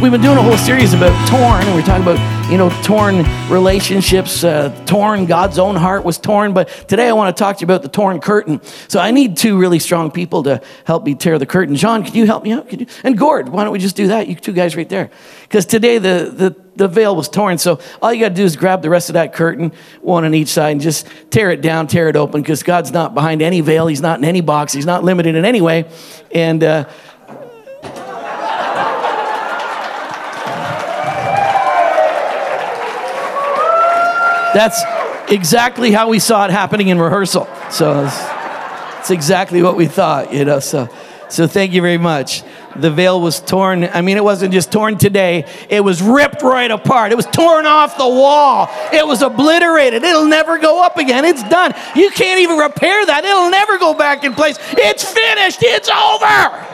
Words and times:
We've 0.00 0.10
been 0.10 0.22
doing 0.22 0.38
a 0.38 0.42
whole 0.42 0.56
series 0.56 0.94
about 0.94 1.28
torn, 1.28 1.62
and 1.62 1.74
we're 1.74 1.82
talking 1.82 2.02
about, 2.02 2.50
you 2.50 2.56
know, 2.56 2.70
torn 2.82 3.22
relationships, 3.50 4.42
uh, 4.42 4.70
torn, 4.86 5.26
God's 5.26 5.58
own 5.58 5.76
heart 5.76 6.06
was 6.06 6.16
torn. 6.16 6.54
But 6.54 6.68
today 6.88 7.06
I 7.06 7.12
want 7.12 7.36
to 7.36 7.38
talk 7.38 7.58
to 7.58 7.60
you 7.60 7.66
about 7.66 7.82
the 7.82 7.90
torn 7.90 8.18
curtain. 8.18 8.62
So 8.88 8.98
I 8.98 9.10
need 9.10 9.36
two 9.36 9.58
really 9.58 9.78
strong 9.78 10.10
people 10.10 10.42
to 10.44 10.62
help 10.86 11.04
me 11.04 11.14
tear 11.14 11.38
the 11.38 11.44
curtain. 11.44 11.76
John, 11.76 12.02
can 12.02 12.14
you 12.14 12.24
help 12.24 12.44
me 12.44 12.52
out? 12.52 12.70
Can 12.70 12.80
you? 12.80 12.86
And 13.04 13.18
Gord, 13.18 13.50
why 13.50 13.62
don't 13.62 13.74
we 13.74 13.78
just 13.78 13.94
do 13.94 14.06
that? 14.06 14.26
You 14.26 14.36
two 14.36 14.54
guys 14.54 14.74
right 14.74 14.88
there. 14.88 15.10
Because 15.42 15.66
today 15.66 15.98
the, 15.98 16.32
the, 16.34 16.56
the 16.76 16.88
veil 16.88 17.14
was 17.14 17.28
torn. 17.28 17.58
So 17.58 17.78
all 18.00 18.10
you 18.10 18.20
got 18.20 18.30
to 18.30 18.34
do 18.34 18.44
is 18.44 18.56
grab 18.56 18.80
the 18.80 18.88
rest 18.88 19.10
of 19.10 19.12
that 19.12 19.34
curtain, 19.34 19.70
one 20.00 20.24
on 20.24 20.32
each 20.32 20.48
side, 20.48 20.70
and 20.70 20.80
just 20.80 21.06
tear 21.28 21.50
it 21.50 21.60
down, 21.60 21.88
tear 21.88 22.08
it 22.08 22.16
open, 22.16 22.40
because 22.40 22.62
God's 22.62 22.90
not 22.90 23.12
behind 23.12 23.42
any 23.42 23.60
veil. 23.60 23.86
He's 23.86 24.00
not 24.00 24.18
in 24.18 24.24
any 24.24 24.40
box. 24.40 24.72
He's 24.72 24.86
not 24.86 25.04
limited 25.04 25.34
in 25.34 25.44
any 25.44 25.60
way. 25.60 25.90
And, 26.32 26.64
uh, 26.64 26.88
That's 34.54 34.82
exactly 35.30 35.92
how 35.92 36.08
we 36.08 36.18
saw 36.18 36.44
it 36.44 36.50
happening 36.50 36.88
in 36.88 36.98
rehearsal. 36.98 37.48
So 37.70 38.04
it's, 38.98 39.10
exactly 39.10 39.62
what 39.62 39.76
we 39.76 39.86
thought, 39.86 40.32
you 40.32 40.44
know. 40.44 40.60
So, 40.60 40.88
so 41.28 41.46
thank 41.46 41.72
you 41.72 41.80
very 41.80 41.98
much. 41.98 42.42
The 42.76 42.90
veil 42.90 43.20
was 43.20 43.40
torn. 43.40 43.84
I 43.84 44.02
mean, 44.02 44.16
it 44.16 44.22
wasn't 44.24 44.52
just 44.52 44.70
torn 44.70 44.98
today, 44.98 45.46
it 45.68 45.80
was 45.80 46.02
ripped 46.02 46.42
right 46.42 46.70
apart. 46.70 47.10
It 47.10 47.16
was 47.16 47.26
torn 47.26 47.66
off 47.66 47.96
the 47.96 48.06
wall. 48.06 48.68
It 48.92 49.06
was 49.06 49.22
obliterated. 49.22 50.04
It'll 50.04 50.26
never 50.26 50.58
go 50.58 50.84
up 50.84 50.96
again. 50.96 51.24
It's 51.24 51.42
done. 51.48 51.72
You 51.96 52.10
can't 52.10 52.40
even 52.40 52.58
repair 52.58 53.04
that. 53.06 53.24
It'll 53.24 53.50
never 53.50 53.78
go 53.78 53.94
back 53.94 54.22
in 54.22 54.34
place. 54.34 54.58
It's 54.72 55.04
finished. 55.04 55.58
It's 55.62 55.88
over. 55.88 56.66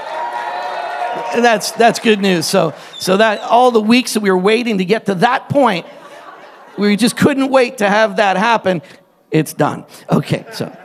And 1.35 1.45
that's 1.45 1.73
that's 1.73 1.99
good 1.99 2.21
news. 2.21 2.47
So 2.47 2.75
so 2.99 3.17
that 3.17 3.41
all 3.41 3.71
the 3.71 3.81
weeks 3.81 4.15
that 4.15 4.21
we 4.21 4.31
were 4.31 4.39
waiting 4.39 4.79
to 4.79 4.85
get 4.85 5.07
to 5.07 5.15
that 5.17 5.49
point, 5.49 5.87
we 6.79 6.97
just 6.97 7.17
couldn't 7.17 7.51
wait 7.51 7.79
to 7.79 7.89
have 7.89 8.17
that 8.17 8.37
happen. 8.37 8.83
It's 9.31 9.53
done. 9.53 9.85
Okay, 10.11 10.45
so. 10.53 10.77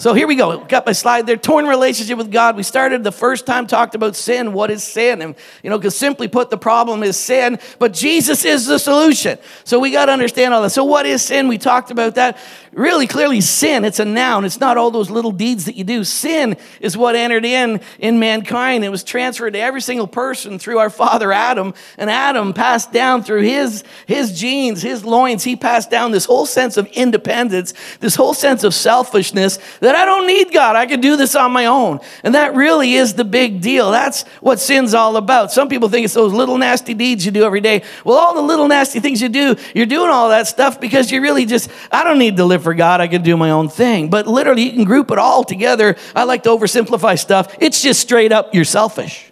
So 0.00 0.14
here 0.14 0.26
we 0.26 0.34
go. 0.34 0.64
Got 0.64 0.86
my 0.86 0.92
slide 0.92 1.26
there. 1.26 1.36
Torn 1.36 1.66
relationship 1.66 2.16
with 2.16 2.32
God. 2.32 2.56
We 2.56 2.62
started 2.62 3.04
the 3.04 3.12
first 3.12 3.44
time 3.44 3.66
talked 3.66 3.94
about 3.94 4.16
sin. 4.16 4.54
What 4.54 4.70
is 4.70 4.82
sin? 4.82 5.20
And 5.20 5.34
you 5.62 5.68
know, 5.68 5.76
because 5.76 5.94
simply 5.94 6.26
put, 6.26 6.48
the 6.48 6.56
problem 6.56 7.02
is 7.02 7.18
sin, 7.18 7.58
but 7.78 7.92
Jesus 7.92 8.46
is 8.46 8.64
the 8.64 8.78
solution. 8.78 9.38
So 9.64 9.78
we 9.78 9.90
got 9.90 10.06
to 10.06 10.12
understand 10.12 10.54
all 10.54 10.62
that. 10.62 10.70
So 10.70 10.84
what 10.84 11.04
is 11.04 11.20
sin? 11.20 11.48
We 11.48 11.58
talked 11.58 11.90
about 11.90 12.14
that. 12.14 12.38
Really 12.72 13.08
clearly, 13.08 13.40
sin. 13.40 13.84
It's 13.84 13.98
a 13.98 14.04
noun. 14.04 14.44
It's 14.44 14.60
not 14.60 14.76
all 14.76 14.92
those 14.92 15.10
little 15.10 15.32
deeds 15.32 15.64
that 15.64 15.74
you 15.74 15.82
do. 15.82 16.04
Sin 16.04 16.56
is 16.80 16.96
what 16.96 17.16
entered 17.16 17.44
in 17.44 17.80
in 17.98 18.20
mankind. 18.20 18.84
It 18.84 18.90
was 18.90 19.02
transferred 19.02 19.54
to 19.54 19.58
every 19.58 19.80
single 19.80 20.06
person 20.06 20.56
through 20.60 20.78
our 20.78 20.88
father 20.88 21.32
Adam, 21.32 21.74
and 21.98 22.08
Adam 22.08 22.52
passed 22.52 22.92
down 22.92 23.24
through 23.24 23.42
his 23.42 23.82
his 24.06 24.38
genes, 24.38 24.82
his 24.82 25.04
loins. 25.04 25.42
He 25.42 25.56
passed 25.56 25.90
down 25.90 26.12
this 26.12 26.26
whole 26.26 26.46
sense 26.46 26.76
of 26.76 26.86
independence, 26.92 27.74
this 27.98 28.14
whole 28.14 28.34
sense 28.34 28.62
of 28.62 28.72
selfishness. 28.72 29.58
That 29.80 29.96
I 29.96 30.04
don't 30.04 30.28
need 30.28 30.52
God. 30.52 30.76
I 30.76 30.86
can 30.86 31.00
do 31.00 31.16
this 31.16 31.34
on 31.34 31.50
my 31.50 31.66
own. 31.66 31.98
And 32.22 32.36
that 32.36 32.54
really 32.54 32.94
is 32.94 33.14
the 33.14 33.24
big 33.24 33.60
deal. 33.60 33.90
That's 33.90 34.22
what 34.40 34.60
sin's 34.60 34.94
all 34.94 35.16
about. 35.16 35.50
Some 35.50 35.68
people 35.68 35.88
think 35.88 36.04
it's 36.04 36.14
those 36.14 36.32
little 36.32 36.56
nasty 36.56 36.94
deeds 36.94 37.26
you 37.26 37.32
do 37.32 37.42
every 37.42 37.60
day. 37.60 37.82
Well, 38.04 38.16
all 38.16 38.34
the 38.34 38.42
little 38.42 38.68
nasty 38.68 39.00
things 39.00 39.20
you 39.20 39.28
do, 39.28 39.56
you're 39.74 39.86
doing 39.86 40.10
all 40.10 40.28
that 40.28 40.46
stuff 40.46 40.80
because 40.80 41.10
you 41.10 41.20
really 41.20 41.46
just, 41.46 41.68
I 41.90 42.04
don't 42.04 42.20
need 42.20 42.36
to 42.36 42.44
live 42.60 42.64
for 42.64 42.74
God. 42.74 43.00
I 43.00 43.08
can 43.08 43.22
do 43.22 43.36
my 43.36 43.50
own 43.50 43.68
thing. 43.68 44.10
But 44.10 44.26
literally, 44.26 44.62
you 44.62 44.72
can 44.72 44.84
group 44.84 45.10
it 45.10 45.18
all 45.18 45.44
together. 45.44 45.96
I 46.14 46.24
like 46.24 46.42
to 46.44 46.50
oversimplify 46.50 47.18
stuff. 47.18 47.56
It's 47.60 47.82
just 47.82 48.00
straight 48.00 48.32
up, 48.32 48.54
you're 48.54 48.64
selfish. 48.64 49.26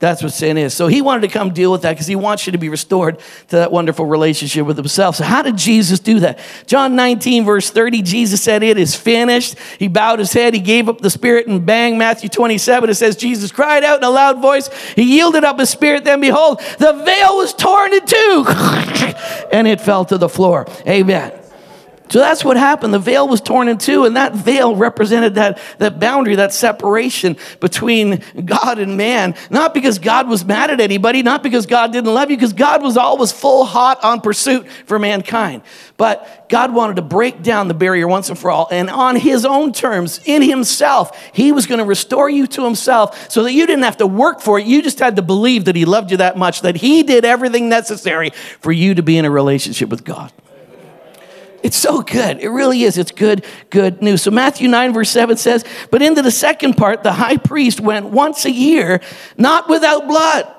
That's 0.00 0.22
what 0.22 0.32
sin 0.32 0.58
is. 0.58 0.74
So 0.74 0.86
he 0.86 1.00
wanted 1.00 1.22
to 1.22 1.28
come 1.28 1.54
deal 1.54 1.72
with 1.72 1.82
that 1.82 1.92
because 1.92 2.06
he 2.06 2.16
wants 2.16 2.46
you 2.46 2.52
to 2.52 2.58
be 2.58 2.68
restored 2.68 3.20
to 3.48 3.56
that 3.56 3.72
wonderful 3.72 4.04
relationship 4.04 4.66
with 4.66 4.76
himself. 4.76 5.16
So, 5.16 5.24
how 5.24 5.40
did 5.40 5.56
Jesus 5.56 5.98
do 5.98 6.20
that? 6.20 6.40
John 6.66 6.94
19, 6.94 7.46
verse 7.46 7.70
30, 7.70 8.02
Jesus 8.02 8.42
said, 8.42 8.62
It 8.62 8.76
is 8.76 8.94
finished. 8.94 9.56
He 9.78 9.88
bowed 9.88 10.18
his 10.18 10.32
head, 10.32 10.52
he 10.52 10.60
gave 10.60 10.90
up 10.90 10.98
the 10.98 11.08
spirit, 11.08 11.46
and 11.46 11.64
bang, 11.64 11.96
Matthew 11.96 12.28
27, 12.28 12.90
it 12.90 12.94
says, 12.96 13.16
Jesus 13.16 13.50
cried 13.50 13.82
out 13.82 13.98
in 13.98 14.04
a 14.04 14.10
loud 14.10 14.42
voice. 14.42 14.68
He 14.94 15.04
yielded 15.16 15.44
up 15.44 15.58
his 15.58 15.70
spirit. 15.70 16.04
Then, 16.04 16.20
behold, 16.20 16.60
the 16.78 16.92
veil 16.92 17.36
was 17.38 17.54
torn 17.54 17.94
in 17.94 18.04
two, 18.04 18.44
and 19.52 19.66
it 19.66 19.80
fell 19.80 20.04
to 20.06 20.18
the 20.18 20.28
floor. 20.28 20.66
Amen. 20.86 21.43
So 22.10 22.18
that's 22.18 22.44
what 22.44 22.58
happened. 22.58 22.92
The 22.92 22.98
veil 22.98 23.26
was 23.26 23.40
torn 23.40 23.66
in 23.66 23.78
two, 23.78 24.04
and 24.04 24.16
that 24.16 24.34
veil 24.34 24.76
represented 24.76 25.36
that, 25.36 25.58
that 25.78 25.98
boundary, 25.98 26.36
that 26.36 26.52
separation 26.52 27.38
between 27.60 28.22
God 28.44 28.78
and 28.78 28.98
man. 28.98 29.34
Not 29.48 29.72
because 29.72 29.98
God 29.98 30.28
was 30.28 30.44
mad 30.44 30.70
at 30.70 30.80
anybody, 30.80 31.22
not 31.22 31.42
because 31.42 31.64
God 31.64 31.92
didn't 31.92 32.12
love 32.12 32.30
you, 32.30 32.36
because 32.36 32.52
God 32.52 32.82
was 32.82 32.98
always 32.98 33.32
full 33.32 33.64
hot 33.64 34.04
on 34.04 34.20
pursuit 34.20 34.68
for 34.84 34.98
mankind. 34.98 35.62
But 35.96 36.48
God 36.50 36.74
wanted 36.74 36.96
to 36.96 37.02
break 37.02 37.42
down 37.42 37.68
the 37.68 37.74
barrier 37.74 38.06
once 38.06 38.28
and 38.28 38.38
for 38.38 38.50
all, 38.50 38.68
and 38.70 38.90
on 38.90 39.16
His 39.16 39.46
own 39.46 39.72
terms, 39.72 40.20
in 40.26 40.42
Himself, 40.42 41.18
He 41.32 41.52
was 41.52 41.66
going 41.66 41.78
to 41.78 41.86
restore 41.86 42.28
you 42.28 42.46
to 42.48 42.64
Himself 42.64 43.30
so 43.30 43.44
that 43.44 43.52
you 43.52 43.66
didn't 43.66 43.84
have 43.84 43.96
to 43.96 44.06
work 44.06 44.42
for 44.42 44.58
it. 44.58 44.66
You 44.66 44.82
just 44.82 44.98
had 44.98 45.16
to 45.16 45.22
believe 45.22 45.64
that 45.64 45.74
He 45.74 45.86
loved 45.86 46.10
you 46.10 46.18
that 46.18 46.36
much, 46.36 46.60
that 46.60 46.76
He 46.76 47.02
did 47.02 47.24
everything 47.24 47.70
necessary 47.70 48.30
for 48.60 48.72
you 48.72 48.94
to 48.94 49.02
be 49.02 49.16
in 49.16 49.24
a 49.24 49.30
relationship 49.30 49.88
with 49.88 50.04
God. 50.04 50.30
It's 51.64 51.78
so 51.78 52.02
good. 52.02 52.40
It 52.40 52.50
really 52.50 52.82
is. 52.82 52.98
It's 52.98 53.10
good, 53.10 53.46
good 53.70 54.02
news. 54.02 54.20
So 54.22 54.30
Matthew 54.30 54.68
9, 54.68 54.92
verse 54.92 55.08
7 55.08 55.38
says, 55.38 55.64
But 55.90 56.02
into 56.02 56.20
the 56.20 56.30
second 56.30 56.74
part, 56.74 57.02
the 57.02 57.12
high 57.12 57.38
priest 57.38 57.80
went 57.80 58.04
once 58.10 58.44
a 58.44 58.50
year, 58.50 59.00
not 59.38 59.66
without 59.70 60.06
blood. 60.06 60.53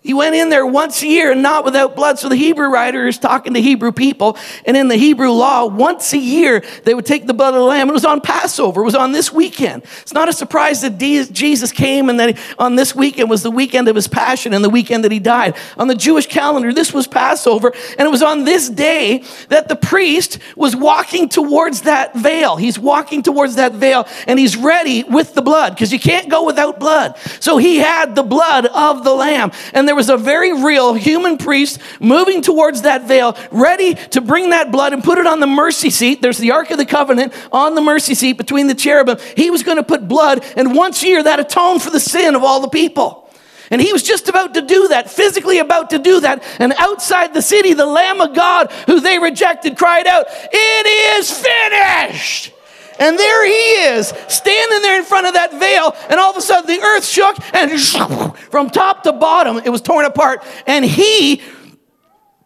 He 0.00 0.14
went 0.14 0.36
in 0.36 0.48
there 0.48 0.64
once 0.64 1.02
a 1.02 1.08
year 1.08 1.32
and 1.32 1.42
not 1.42 1.64
without 1.64 1.96
blood. 1.96 2.20
So 2.20 2.28
the 2.28 2.36
Hebrew 2.36 2.68
writer 2.68 3.08
is 3.08 3.18
talking 3.18 3.54
to 3.54 3.60
Hebrew 3.60 3.90
people. 3.90 4.38
And 4.64 4.76
in 4.76 4.86
the 4.86 4.96
Hebrew 4.96 5.32
law, 5.32 5.66
once 5.66 6.12
a 6.12 6.18
year, 6.18 6.62
they 6.84 6.94
would 6.94 7.04
take 7.04 7.26
the 7.26 7.34
blood 7.34 7.54
of 7.54 7.60
the 7.60 7.66
lamb. 7.66 7.88
It 7.88 7.92
was 7.92 8.04
on 8.04 8.20
Passover. 8.20 8.82
It 8.82 8.84
was 8.84 8.94
on 8.94 9.10
this 9.10 9.32
weekend. 9.32 9.82
It's 10.02 10.14
not 10.14 10.28
a 10.28 10.32
surprise 10.32 10.82
that 10.82 10.98
Jesus 10.98 11.72
came 11.72 12.08
and 12.08 12.20
that 12.20 12.38
on 12.60 12.76
this 12.76 12.94
weekend 12.94 13.28
was 13.28 13.42
the 13.42 13.50
weekend 13.50 13.88
of 13.88 13.96
his 13.96 14.06
passion 14.06 14.54
and 14.54 14.64
the 14.64 14.70
weekend 14.70 15.02
that 15.02 15.10
he 15.10 15.18
died. 15.18 15.56
On 15.76 15.88
the 15.88 15.96
Jewish 15.96 16.28
calendar, 16.28 16.72
this 16.72 16.94
was 16.94 17.08
Passover. 17.08 17.72
And 17.98 18.06
it 18.06 18.10
was 18.10 18.22
on 18.22 18.44
this 18.44 18.68
day 18.70 19.24
that 19.48 19.68
the 19.68 19.76
priest 19.76 20.38
was 20.54 20.76
walking 20.76 21.28
towards 21.28 21.82
that 21.82 22.14
veil. 22.14 22.54
He's 22.54 22.78
walking 22.78 23.24
towards 23.24 23.56
that 23.56 23.72
veil 23.72 24.06
and 24.28 24.38
he's 24.38 24.56
ready 24.56 25.02
with 25.02 25.34
the 25.34 25.42
blood 25.42 25.74
because 25.74 25.92
you 25.92 25.98
can't 25.98 26.30
go 26.30 26.46
without 26.46 26.78
blood. 26.78 27.18
So 27.40 27.56
he 27.56 27.78
had 27.78 28.14
the 28.14 28.22
blood 28.22 28.66
of 28.66 29.02
the 29.02 29.12
lamb. 29.12 29.50
And 29.74 29.87
there 29.88 29.96
was 29.96 30.10
a 30.10 30.18
very 30.18 30.52
real 30.52 30.92
human 30.92 31.38
priest 31.38 31.80
moving 31.98 32.42
towards 32.42 32.82
that 32.82 33.08
veil, 33.08 33.36
ready 33.50 33.94
to 33.94 34.20
bring 34.20 34.50
that 34.50 34.70
blood 34.70 34.92
and 34.92 35.02
put 35.02 35.16
it 35.16 35.26
on 35.26 35.40
the 35.40 35.46
mercy 35.46 35.88
seat. 35.88 36.20
There's 36.20 36.36
the 36.36 36.52
Ark 36.52 36.70
of 36.70 36.76
the 36.76 36.84
Covenant 36.84 37.32
on 37.50 37.74
the 37.74 37.80
mercy 37.80 38.14
seat 38.14 38.34
between 38.34 38.66
the 38.66 38.74
cherubim. 38.74 39.16
He 39.34 39.50
was 39.50 39.62
going 39.62 39.78
to 39.78 39.82
put 39.82 40.06
blood, 40.06 40.44
and 40.56 40.74
once 40.76 41.02
a 41.02 41.06
year 41.06 41.22
that 41.22 41.40
atoned 41.40 41.82
for 41.82 41.88
the 41.90 42.00
sin 42.00 42.34
of 42.34 42.44
all 42.44 42.60
the 42.60 42.68
people. 42.68 43.30
And 43.70 43.80
he 43.80 43.92
was 43.92 44.02
just 44.02 44.28
about 44.28 44.54
to 44.54 44.62
do 44.62 44.88
that, 44.88 45.10
physically 45.10 45.58
about 45.58 45.90
to 45.90 45.98
do 45.98 46.20
that. 46.20 46.42
And 46.58 46.74
outside 46.78 47.32
the 47.32 47.42
city, 47.42 47.72
the 47.72 47.86
Lamb 47.86 48.20
of 48.20 48.34
God, 48.34 48.70
who 48.86 49.00
they 49.00 49.18
rejected, 49.18 49.78
cried 49.78 50.06
out, 50.06 50.26
It 50.28 51.18
is 51.18 51.30
finished! 51.30 52.52
And 52.98 53.18
there 53.18 53.46
he 53.46 53.52
is, 53.52 54.08
standing 54.28 54.82
there 54.82 54.98
in 54.98 55.04
front 55.04 55.26
of 55.26 55.34
that 55.34 55.52
veil, 55.52 55.94
and 56.10 56.18
all 56.18 56.30
of 56.30 56.36
a 56.36 56.40
sudden 56.40 56.66
the 56.66 56.82
earth 56.82 57.04
shook, 57.04 57.36
and 57.54 57.80
from 58.50 58.70
top 58.70 59.04
to 59.04 59.12
bottom, 59.12 59.58
it 59.58 59.70
was 59.70 59.80
torn 59.80 60.04
apart. 60.04 60.44
And 60.66 60.84
he 60.84 61.42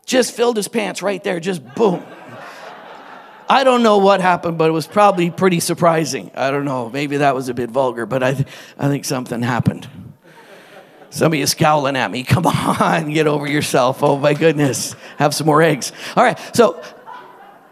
just 0.05 0.35
filled 0.35 0.57
his 0.57 0.69
pants 0.69 1.03
right 1.03 1.23
there, 1.25 1.41
just 1.41 1.63
boom. 1.75 2.05
I 3.49 3.65
don't 3.65 3.83
know 3.83 3.99
what 3.99 4.21
happened, 4.21 4.57
but 4.57 4.69
it 4.69 4.73
was 4.73 4.87
probably 4.87 5.31
pretty 5.31 5.61
surprising. 5.61 6.31
I 6.35 6.51
don't 6.51 6.65
know. 6.65 6.89
Maybe 6.89 7.19
that 7.19 7.35
was 7.35 7.49
a 7.49 7.55
bit 7.55 7.71
vulgar, 7.71 8.07
but 8.07 8.23
I, 8.23 8.35
th- 8.35 8.49
I 8.79 8.89
think 8.89 9.05
something 9.05 9.43
happened. 9.43 9.89
Some 11.11 11.35
of 11.35 11.39
you 11.39 11.47
scowling 11.47 11.95
at 11.95 12.11
me. 12.11 12.25
Come 12.25 12.47
on, 12.47 13.11
get 13.11 13.27
over 13.27 13.47
yourself. 13.47 14.03
Oh 14.03 14.17
my 14.17 14.33
goodness. 14.33 14.97
Have 15.19 15.35
some 15.35 15.47
more 15.47 15.61
eggs. 15.61 15.93
All 16.17 16.25
right. 16.25 16.39
So 16.57 16.83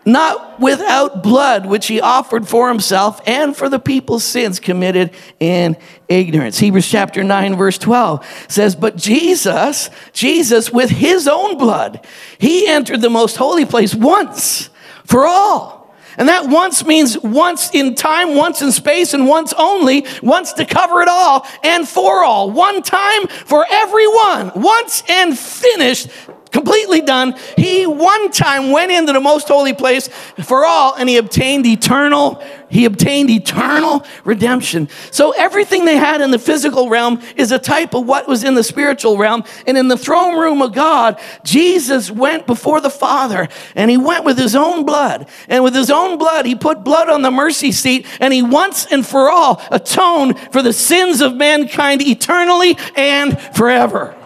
not 0.05 0.59
without 0.61 1.23
blood, 1.23 1.67
which 1.67 1.87
he 1.87 2.01
offered 2.01 2.49
for 2.49 2.69
himself 2.69 3.21
and 3.27 3.57
for 3.57 3.69
the 3.69 3.79
people's 3.79 4.25
sins 4.25 4.59
committed 4.59 5.11
in 5.39 5.77
ignorance. 6.09 6.59
Hebrews 6.59 6.89
chapter 6.89 7.23
9, 7.23 7.57
verse 7.57 7.79
12 7.79 8.47
says, 8.49 8.75
But 8.75 8.97
Jesus, 8.97 9.91
Jesus, 10.13 10.73
with 10.73 10.91
his 10.91 11.29
own 11.29 11.59
blood, 11.59 12.05
he 12.39 12.67
entered 12.67 13.01
the 13.01 13.11
most 13.11 13.37
holy 13.37 13.65
place 13.65 13.95
once 13.95 14.71
for 15.05 15.27
all. 15.27 15.81
And 16.17 16.29
that 16.29 16.49
once 16.51 16.85
means 16.85 17.17
once 17.19 17.71
in 17.73 17.95
time, 17.95 18.37
once 18.37 18.61
in 18.63 18.73
space, 18.73 19.15
and 19.15 19.27
once 19.27 19.55
only, 19.57 20.07
once 20.23 20.53
to 20.55 20.67
cover 20.67 21.01
it 21.03 21.09
all 21.09 21.47
and 21.63 21.89
for 21.89 22.25
all. 22.25 22.51
One 22.51 22.83
time 22.83 23.27
for 23.27 23.65
everyone, 23.71 24.53
once 24.55 25.03
and 25.09 25.39
finished 25.39 26.09
completely 26.51 27.01
done. 27.01 27.35
He 27.57 27.87
one 27.87 28.31
time 28.31 28.71
went 28.71 28.93
into 28.93 29.13
the 29.13 29.21
most 29.21 29.49
holy 29.49 29.73
place 29.73 30.09
for 30.43 30.65
all 30.65 30.95
and 30.95 31.09
he 31.09 31.17
obtained 31.17 31.67
eternal 31.67 32.43
he 32.71 32.85
obtained 32.85 33.29
eternal 33.31 34.05
redemption. 34.25 34.89
So 35.11 35.33
everything 35.33 35.85
they 35.85 35.97
had 35.97 36.21
in 36.21 36.31
the 36.31 36.39
physical 36.39 36.89
realm 36.89 37.21
is 37.37 37.51
a 37.51 37.59
type 37.59 37.95
of 37.95 38.07
what 38.07 38.29
was 38.29 38.45
in 38.45 38.55
the 38.55 38.63
spiritual 38.63 39.19
realm. 39.19 39.45
And 39.67 39.77
in 39.77 39.89
the 39.89 39.99
throne 39.99 40.39
room 40.39 40.63
of 40.63 40.73
God, 40.73 41.21
Jesus 41.43 42.11
went 42.11 42.47
before 42.47 42.81
the 42.81 42.89
Father 42.89 43.49
and 43.75 43.91
he 43.91 43.97
went 43.97 44.25
with 44.25 44.39
his 44.39 44.55
own 44.55 44.87
blood. 44.87 45.29
And 45.49 45.65
with 45.65 45.75
his 45.75 45.91
own 45.91 46.17
blood, 46.17 46.47
he 46.47 46.55
put 46.55 46.85
blood 46.85 47.11
on 47.11 47.23
the 47.23 47.33
mercy 47.33 47.73
seat 47.73 48.07
and 48.21 48.33
he 48.33 48.43
once 48.43 48.87
and 48.87 49.05
for 49.05 49.31
all 49.31 49.61
atoned 49.73 50.39
for 50.53 50.63
the 50.63 50.73
sins 50.73 51.21
of 51.21 51.35
mankind 51.35 52.01
eternally 52.03 52.79
and 52.95 53.39
forever. 53.55 54.17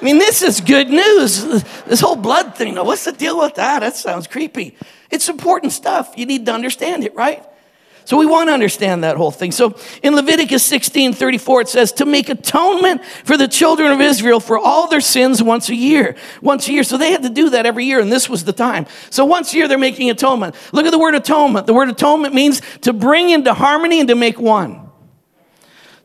I 0.00 0.04
mean, 0.04 0.18
this 0.18 0.42
is 0.42 0.60
good 0.60 0.88
news. 0.88 1.44
This 1.84 2.00
whole 2.00 2.16
blood 2.16 2.54
thing. 2.54 2.76
What's 2.76 3.04
the 3.04 3.12
deal 3.12 3.38
with 3.38 3.56
that? 3.56 3.80
That 3.80 3.96
sounds 3.96 4.26
creepy. 4.26 4.76
It's 5.10 5.28
important 5.28 5.72
stuff. 5.72 6.14
You 6.16 6.24
need 6.24 6.46
to 6.46 6.52
understand 6.52 7.04
it, 7.04 7.14
right? 7.14 7.44
So 8.04 8.16
we 8.16 8.26
want 8.26 8.48
to 8.48 8.52
understand 8.52 9.04
that 9.04 9.16
whole 9.16 9.30
thing. 9.30 9.52
So 9.52 9.76
in 10.02 10.16
Leviticus 10.16 10.64
16 10.64 11.12
34, 11.12 11.60
it 11.60 11.68
says, 11.68 11.92
to 11.92 12.06
make 12.06 12.28
atonement 12.28 13.04
for 13.04 13.36
the 13.36 13.46
children 13.46 13.92
of 13.92 14.00
Israel 14.00 14.40
for 14.40 14.58
all 14.58 14.88
their 14.88 15.00
sins 15.02 15.42
once 15.42 15.68
a 15.68 15.74
year. 15.74 16.16
Once 16.40 16.66
a 16.68 16.72
year. 16.72 16.82
So 16.82 16.96
they 16.96 17.12
had 17.12 17.22
to 17.22 17.28
do 17.28 17.50
that 17.50 17.66
every 17.66 17.84
year, 17.84 18.00
and 18.00 18.10
this 18.10 18.28
was 18.28 18.44
the 18.44 18.52
time. 18.52 18.86
So 19.10 19.24
once 19.24 19.52
a 19.52 19.56
year, 19.58 19.68
they're 19.68 19.78
making 19.78 20.10
atonement. 20.10 20.54
Look 20.72 20.86
at 20.86 20.90
the 20.90 20.98
word 20.98 21.14
atonement. 21.14 21.66
The 21.66 21.74
word 21.74 21.88
atonement 21.88 22.34
means 22.34 22.62
to 22.80 22.92
bring 22.92 23.30
into 23.30 23.52
harmony 23.52 24.00
and 24.00 24.08
to 24.08 24.14
make 24.14 24.40
one. 24.40 24.79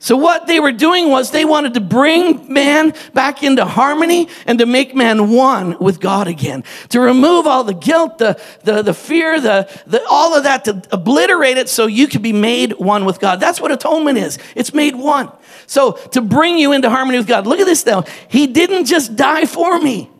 So, 0.06 0.16
what 0.16 0.46
they 0.46 0.60
were 0.60 0.72
doing 0.72 1.10
was 1.10 1.31
they 1.31 1.46
wanted 1.46 1.74
to 1.74 1.81
bring 1.81 2.54
man 2.54 2.94
back 3.16 3.42
into 3.42 3.66
harmony 3.66 4.30
and 4.46 4.60
to 4.60 4.68
make 4.68 4.94
man 4.94 5.31
one 5.31 5.80
with 5.80 6.00
God 6.00 6.28
again. 6.28 6.63
To 6.90 7.00
remove 7.00 7.48
all 7.48 7.63
the 7.63 7.74
guilt, 7.74 8.19
the, 8.19 8.40
the, 8.63 8.84
the 8.84 8.94
fear, 8.94 9.42
the, 9.42 9.68
the, 9.88 10.06
all 10.07 10.36
of 10.36 10.44
that, 10.44 10.66
to 10.66 10.84
obliterate 10.92 11.57
it 11.57 11.69
so 11.69 11.88
you 11.88 12.06
could 12.06 12.22
be 12.22 12.34
made 12.34 12.74
one 12.74 13.06
with 13.06 13.19
God. 13.19 13.40
That's 13.40 13.60
what 13.60 13.72
atonement 13.72 14.19
is. 14.19 14.38
It's 14.54 14.75
made 14.75 14.96
one. 14.96 15.31
So, 15.66 15.94
to 15.94 16.22
bring 16.22 16.60
you 16.60 16.72
into 16.72 16.88
harmony 16.88 17.18
with 17.18 17.25
God. 17.25 17.48
Look 17.48 17.60
at 17.60 17.66
this 17.66 17.81
though. 17.81 18.04
He 18.28 18.46
didn't 18.46 18.86
just 18.86 19.16
die 19.16 19.48
for 19.48 19.80
me, 19.80 20.12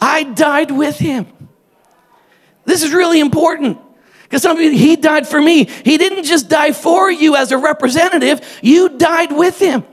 I 0.00 0.24
died 0.24 0.72
with 0.72 0.98
him. 0.98 1.28
This 2.64 2.82
is 2.82 2.92
really 2.92 3.20
important. 3.20 3.78
Because 4.32 4.44
some 4.44 4.58
he 4.58 4.96
died 4.96 5.28
for 5.28 5.38
me. 5.38 5.64
He 5.64 5.98
didn't 5.98 6.24
just 6.24 6.48
die 6.48 6.72
for 6.72 7.10
you 7.10 7.36
as 7.36 7.52
a 7.52 7.58
representative, 7.58 8.40
you 8.62 8.88
died 8.88 9.30
with 9.30 9.58
him. 9.58 9.84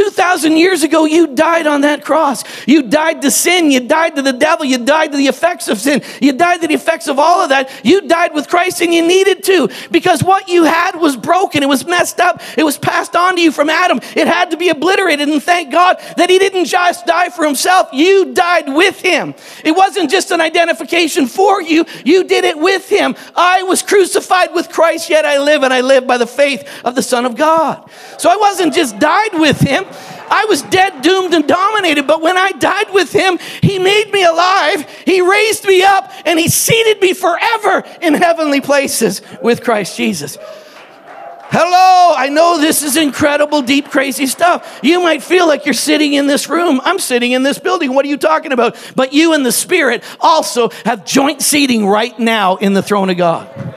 2,000 0.00 0.56
years 0.56 0.82
ago, 0.82 1.04
you 1.04 1.26
died 1.26 1.66
on 1.66 1.82
that 1.82 2.06
cross. 2.06 2.42
You 2.66 2.84
died 2.84 3.20
to 3.20 3.30
sin. 3.30 3.70
You 3.70 3.80
died 3.80 4.16
to 4.16 4.22
the 4.22 4.32
devil. 4.32 4.64
You 4.64 4.78
died 4.78 5.12
to 5.12 5.18
the 5.18 5.26
effects 5.26 5.68
of 5.68 5.78
sin. 5.78 6.00
You 6.22 6.32
died 6.32 6.62
to 6.62 6.68
the 6.68 6.72
effects 6.72 7.06
of 7.06 7.18
all 7.18 7.42
of 7.42 7.50
that. 7.50 7.70
You 7.84 8.08
died 8.08 8.32
with 8.32 8.48
Christ 8.48 8.80
and 8.80 8.94
you 8.94 9.06
needed 9.06 9.44
to 9.44 9.68
because 9.90 10.24
what 10.24 10.48
you 10.48 10.64
had 10.64 10.96
was 10.96 11.18
broken. 11.18 11.62
It 11.62 11.68
was 11.68 11.84
messed 11.84 12.18
up. 12.18 12.40
It 12.56 12.64
was 12.64 12.78
passed 12.78 13.14
on 13.14 13.36
to 13.36 13.42
you 13.42 13.52
from 13.52 13.68
Adam. 13.68 13.98
It 14.16 14.26
had 14.26 14.52
to 14.52 14.56
be 14.56 14.70
obliterated. 14.70 15.28
And 15.28 15.42
thank 15.42 15.70
God 15.70 15.98
that 16.16 16.30
he 16.30 16.38
didn't 16.38 16.64
just 16.64 17.04
die 17.04 17.28
for 17.28 17.44
himself. 17.44 17.90
You 17.92 18.32
died 18.32 18.72
with 18.72 19.02
him. 19.02 19.34
It 19.66 19.72
wasn't 19.72 20.10
just 20.10 20.30
an 20.30 20.40
identification 20.40 21.26
for 21.26 21.60
you. 21.60 21.84
You 22.06 22.24
did 22.24 22.44
it 22.44 22.58
with 22.58 22.88
him. 22.88 23.16
I 23.36 23.64
was 23.64 23.82
crucified 23.82 24.54
with 24.54 24.70
Christ, 24.70 25.10
yet 25.10 25.26
I 25.26 25.36
live 25.36 25.62
and 25.62 25.74
I 25.74 25.82
live 25.82 26.06
by 26.06 26.16
the 26.16 26.26
faith 26.26 26.66
of 26.86 26.94
the 26.94 27.02
Son 27.02 27.26
of 27.26 27.36
God. 27.36 27.90
So 28.16 28.30
I 28.30 28.36
wasn't 28.36 28.72
just 28.72 28.98
died 28.98 29.34
with 29.34 29.60
him. 29.60 29.84
I 30.30 30.46
was 30.48 30.62
dead, 30.62 31.02
doomed, 31.02 31.34
and 31.34 31.46
dominated, 31.46 32.06
but 32.06 32.22
when 32.22 32.36
I 32.36 32.52
died 32.52 32.92
with 32.92 33.12
him, 33.12 33.38
he 33.62 33.78
made 33.78 34.10
me 34.12 34.24
alive, 34.24 34.88
he 35.04 35.20
raised 35.20 35.64
me 35.66 35.82
up, 35.82 36.12
and 36.24 36.38
he 36.38 36.48
seated 36.48 37.00
me 37.00 37.14
forever 37.14 37.84
in 38.00 38.14
heavenly 38.14 38.60
places 38.60 39.22
with 39.42 39.62
Christ 39.62 39.96
Jesus. 39.96 40.38
Hello, 41.52 42.14
I 42.16 42.28
know 42.28 42.60
this 42.60 42.84
is 42.84 42.96
incredible, 42.96 43.60
deep, 43.60 43.90
crazy 43.90 44.26
stuff. 44.26 44.78
You 44.84 45.00
might 45.00 45.20
feel 45.20 45.48
like 45.48 45.64
you're 45.64 45.74
sitting 45.74 46.12
in 46.12 46.28
this 46.28 46.48
room. 46.48 46.80
I'm 46.84 47.00
sitting 47.00 47.32
in 47.32 47.42
this 47.42 47.58
building. 47.58 47.92
What 47.92 48.04
are 48.04 48.08
you 48.08 48.18
talking 48.18 48.52
about? 48.52 48.76
But 48.94 49.12
you 49.12 49.32
and 49.32 49.44
the 49.44 49.50
Spirit 49.50 50.04
also 50.20 50.70
have 50.84 51.04
joint 51.04 51.42
seating 51.42 51.88
right 51.88 52.16
now 52.20 52.54
in 52.54 52.72
the 52.72 52.84
throne 52.84 53.10
of 53.10 53.16
God. 53.16 53.74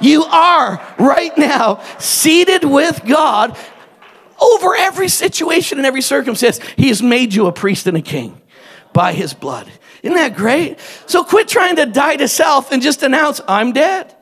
You 0.00 0.24
are 0.24 0.84
right 0.98 1.38
now 1.38 1.84
seated 2.00 2.64
with 2.64 3.00
God 3.06 3.56
over 4.40 4.74
every 4.76 5.08
situation 5.08 5.78
and 5.78 5.86
every 5.86 6.02
circumstance. 6.02 6.58
He 6.76 6.88
has 6.88 7.02
made 7.02 7.34
you 7.34 7.46
a 7.46 7.52
priest 7.52 7.86
and 7.86 7.96
a 7.96 8.02
king 8.02 8.40
by 8.92 9.12
his 9.12 9.34
blood. 9.34 9.70
Isn't 10.02 10.16
that 10.16 10.36
great? 10.36 10.78
So 11.06 11.24
quit 11.24 11.48
trying 11.48 11.76
to 11.76 11.86
die 11.86 12.16
to 12.16 12.28
self 12.28 12.72
and 12.72 12.82
just 12.82 13.02
announce, 13.02 13.40
I'm 13.48 13.72
dead. 13.72 14.14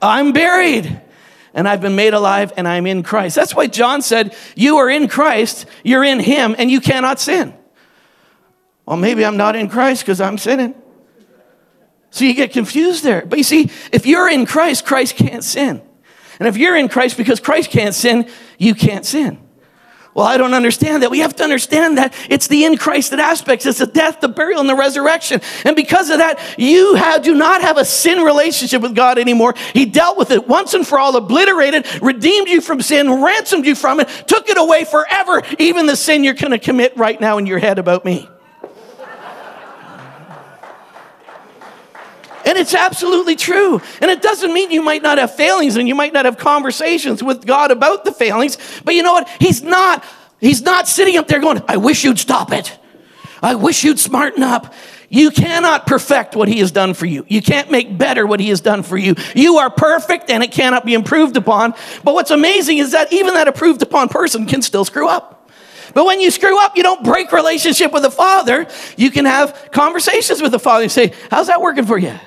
I'm 0.00 0.32
buried. 0.32 1.00
And 1.54 1.68
I've 1.68 1.80
been 1.80 1.96
made 1.96 2.14
alive 2.14 2.52
and 2.56 2.66
I'm 2.66 2.86
in 2.86 3.02
Christ. 3.02 3.36
That's 3.36 3.54
why 3.54 3.66
John 3.66 4.00
said, 4.00 4.34
You 4.56 4.78
are 4.78 4.88
in 4.88 5.08
Christ, 5.08 5.66
you're 5.84 6.04
in 6.04 6.18
him, 6.18 6.54
and 6.56 6.70
you 6.70 6.80
cannot 6.80 7.20
sin. 7.20 7.54
Well, 8.86 8.96
maybe 8.96 9.24
I'm 9.24 9.36
not 9.36 9.54
in 9.54 9.68
Christ 9.68 10.02
because 10.02 10.20
I'm 10.20 10.38
sinning. 10.38 10.74
So 12.10 12.24
you 12.24 12.34
get 12.34 12.52
confused 12.52 13.04
there. 13.04 13.24
But 13.24 13.38
you 13.38 13.44
see, 13.44 13.70
if 13.92 14.06
you're 14.06 14.28
in 14.28 14.46
Christ, 14.46 14.84
Christ 14.84 15.16
can't 15.16 15.42
sin. 15.42 15.82
And 16.38 16.48
if 16.48 16.56
you're 16.56 16.76
in 16.76 16.88
Christ 16.88 17.16
because 17.16 17.40
Christ 17.40 17.70
can't 17.70 17.94
sin, 17.94 18.28
you 18.58 18.74
can't 18.74 19.04
sin. 19.04 19.38
Well, 20.14 20.26
I 20.26 20.36
don't 20.36 20.52
understand 20.52 21.02
that. 21.02 21.10
We 21.10 21.20
have 21.20 21.34
to 21.36 21.42
understand 21.42 21.96
that 21.96 22.14
it's 22.28 22.46
the 22.46 22.64
in 22.64 22.76
Christ 22.76 23.12
that 23.12 23.20
aspects. 23.20 23.64
It's 23.64 23.78
the 23.78 23.86
death, 23.86 24.20
the 24.20 24.28
burial, 24.28 24.60
and 24.60 24.68
the 24.68 24.74
resurrection. 24.74 25.40
And 25.64 25.74
because 25.74 26.10
of 26.10 26.18
that, 26.18 26.38
you 26.58 26.96
have, 26.96 27.22
do 27.22 27.34
not 27.34 27.62
have 27.62 27.78
a 27.78 27.84
sin 27.84 28.20
relationship 28.20 28.82
with 28.82 28.94
God 28.94 29.18
anymore. 29.18 29.54
He 29.72 29.86
dealt 29.86 30.18
with 30.18 30.30
it 30.30 30.46
once 30.46 30.74
and 30.74 30.86
for 30.86 30.98
all, 30.98 31.16
obliterated, 31.16 31.86
redeemed 32.02 32.48
you 32.48 32.60
from 32.60 32.82
sin, 32.82 33.22
ransomed 33.22 33.64
you 33.64 33.74
from 33.74 34.00
it, 34.00 34.08
took 34.26 34.50
it 34.50 34.58
away 34.58 34.84
forever, 34.84 35.42
even 35.58 35.86
the 35.86 35.96
sin 35.96 36.24
you're 36.24 36.34
going 36.34 36.50
to 36.50 36.58
commit 36.58 36.94
right 36.96 37.18
now 37.18 37.38
in 37.38 37.46
your 37.46 37.58
head 37.58 37.78
about 37.78 38.04
me. 38.04 38.28
And 42.44 42.58
it's 42.58 42.74
absolutely 42.74 43.36
true. 43.36 43.80
And 44.00 44.10
it 44.10 44.22
doesn't 44.22 44.52
mean 44.52 44.70
you 44.70 44.82
might 44.82 45.02
not 45.02 45.18
have 45.18 45.34
failings 45.34 45.76
and 45.76 45.88
you 45.88 45.94
might 45.94 46.12
not 46.12 46.24
have 46.24 46.38
conversations 46.38 47.22
with 47.22 47.46
God 47.46 47.70
about 47.70 48.04
the 48.04 48.12
failings. 48.12 48.58
But 48.84 48.94
you 48.94 49.02
know 49.02 49.12
what? 49.12 49.28
He's 49.38 49.62
not, 49.62 50.04
he's 50.40 50.62
not 50.62 50.88
sitting 50.88 51.16
up 51.16 51.28
there 51.28 51.40
going, 51.40 51.62
I 51.68 51.76
wish 51.76 52.04
you'd 52.04 52.18
stop 52.18 52.52
it. 52.52 52.78
I 53.42 53.56
wish 53.56 53.82
you'd 53.84 53.98
smarten 53.98 54.42
up. 54.42 54.72
You 55.08 55.30
cannot 55.30 55.86
perfect 55.86 56.34
what 56.34 56.48
he 56.48 56.60
has 56.60 56.72
done 56.72 56.94
for 56.94 57.04
you. 57.04 57.26
You 57.28 57.42
can't 57.42 57.70
make 57.70 57.98
better 57.98 58.26
what 58.26 58.40
he 58.40 58.48
has 58.48 58.62
done 58.62 58.82
for 58.82 58.96
you. 58.96 59.14
You 59.34 59.58
are 59.58 59.68
perfect 59.68 60.30
and 60.30 60.42
it 60.42 60.52
cannot 60.52 60.86
be 60.86 60.94
improved 60.94 61.36
upon. 61.36 61.74
But 62.02 62.14
what's 62.14 62.30
amazing 62.30 62.78
is 62.78 62.92
that 62.92 63.12
even 63.12 63.34
that 63.34 63.46
approved 63.46 63.82
upon 63.82 64.08
person 64.08 64.46
can 64.46 64.62
still 64.62 64.86
screw 64.86 65.08
up. 65.08 65.50
But 65.94 66.06
when 66.06 66.20
you 66.20 66.30
screw 66.30 66.58
up, 66.58 66.76
you 66.76 66.82
don't 66.82 67.04
break 67.04 67.32
relationship 67.32 67.92
with 67.92 68.04
the 68.04 68.10
Father. 68.10 68.66
You 68.96 69.10
can 69.10 69.26
have 69.26 69.68
conversations 69.72 70.40
with 70.40 70.52
the 70.52 70.58
Father 70.58 70.84
and 70.84 70.92
say, 70.92 71.12
How's 71.30 71.48
that 71.48 71.60
working 71.60 71.84
for 71.84 71.98
you? 71.98 72.18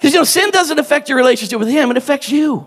Because, 0.00 0.14
you 0.14 0.18
know, 0.20 0.24
sin 0.24 0.50
doesn't 0.50 0.78
affect 0.78 1.10
your 1.10 1.18
relationship 1.18 1.58
with 1.58 1.68
Him, 1.68 1.90
it 1.90 1.98
affects 1.98 2.30
you. 2.30 2.66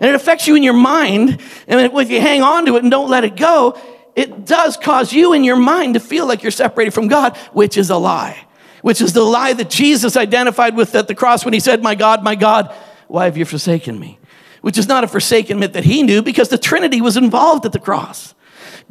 And 0.00 0.10
it 0.10 0.14
affects 0.14 0.46
you 0.46 0.54
in 0.54 0.62
your 0.62 0.74
mind. 0.74 1.40
And 1.66 1.80
if 1.80 2.10
you 2.10 2.20
hang 2.20 2.42
on 2.42 2.66
to 2.66 2.76
it 2.76 2.82
and 2.82 2.90
don't 2.90 3.08
let 3.08 3.24
it 3.24 3.36
go, 3.36 3.80
it 4.14 4.44
does 4.44 4.76
cause 4.76 5.12
you 5.14 5.32
in 5.32 5.44
your 5.44 5.56
mind 5.56 5.94
to 5.94 6.00
feel 6.00 6.26
like 6.26 6.42
you're 6.42 6.52
separated 6.52 6.90
from 6.90 7.08
God, 7.08 7.36
which 7.52 7.78
is 7.78 7.88
a 7.88 7.96
lie. 7.96 8.46
Which 8.82 9.00
is 9.00 9.14
the 9.14 9.22
lie 9.22 9.54
that 9.54 9.70
Jesus 9.70 10.16
identified 10.16 10.76
with 10.76 10.94
at 10.94 11.08
the 11.08 11.14
cross 11.14 11.44
when 11.44 11.54
he 11.54 11.60
said, 11.60 11.82
My 11.82 11.94
God, 11.94 12.22
my 12.22 12.34
God, 12.34 12.74
why 13.06 13.24
have 13.24 13.36
you 13.36 13.44
forsaken 13.44 13.98
me? 13.98 14.18
Which 14.60 14.76
is 14.76 14.88
not 14.88 15.04
a 15.04 15.08
forsakenness 15.08 15.70
that 15.72 15.84
he 15.84 16.02
knew 16.02 16.20
because 16.20 16.50
the 16.50 16.58
Trinity 16.58 17.00
was 17.00 17.16
involved 17.16 17.64
at 17.64 17.72
the 17.72 17.78
cross. 17.78 18.34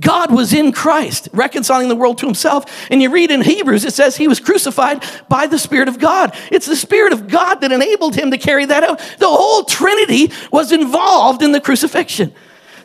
God 0.01 0.31
was 0.31 0.51
in 0.51 0.73
Christ, 0.73 1.29
reconciling 1.31 1.87
the 1.87 1.95
world 1.95 2.17
to 2.17 2.25
himself. 2.25 2.65
And 2.89 3.01
you 3.01 3.09
read 3.09 3.31
in 3.31 3.41
Hebrews, 3.41 3.85
it 3.85 3.93
says 3.93 4.17
he 4.17 4.27
was 4.27 4.39
crucified 4.39 5.05
by 5.29 5.47
the 5.47 5.59
Spirit 5.59 5.87
of 5.87 5.99
God. 5.99 6.35
It's 6.51 6.65
the 6.65 6.75
Spirit 6.75 7.13
of 7.13 7.29
God 7.29 7.61
that 7.61 7.71
enabled 7.71 8.15
him 8.15 8.31
to 8.31 8.37
carry 8.37 8.65
that 8.65 8.83
out. 8.83 8.99
The 9.19 9.29
whole 9.29 9.63
Trinity 9.63 10.33
was 10.51 10.71
involved 10.71 11.41
in 11.41 11.53
the 11.53 11.61
crucifixion. 11.61 12.33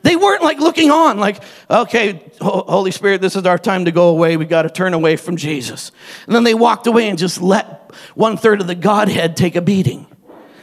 They 0.02 0.14
weren't 0.14 0.42
like 0.42 0.60
looking 0.60 0.92
on, 0.92 1.18
like, 1.18 1.42
okay, 1.68 2.30
Holy 2.40 2.92
Spirit, 2.92 3.20
this 3.20 3.34
is 3.34 3.44
our 3.44 3.58
time 3.58 3.86
to 3.86 3.90
go 3.90 4.10
away. 4.10 4.36
We 4.36 4.44
got 4.44 4.62
to 4.62 4.70
turn 4.70 4.94
away 4.94 5.16
from 5.16 5.36
Jesus. 5.36 5.90
And 6.26 6.34
then 6.36 6.44
they 6.44 6.54
walked 6.54 6.86
away 6.86 7.08
and 7.08 7.18
just 7.18 7.42
let 7.42 7.90
one 8.14 8.36
third 8.36 8.60
of 8.60 8.68
the 8.68 8.76
Godhead 8.76 9.36
take 9.36 9.56
a 9.56 9.60
beating. 9.60 10.06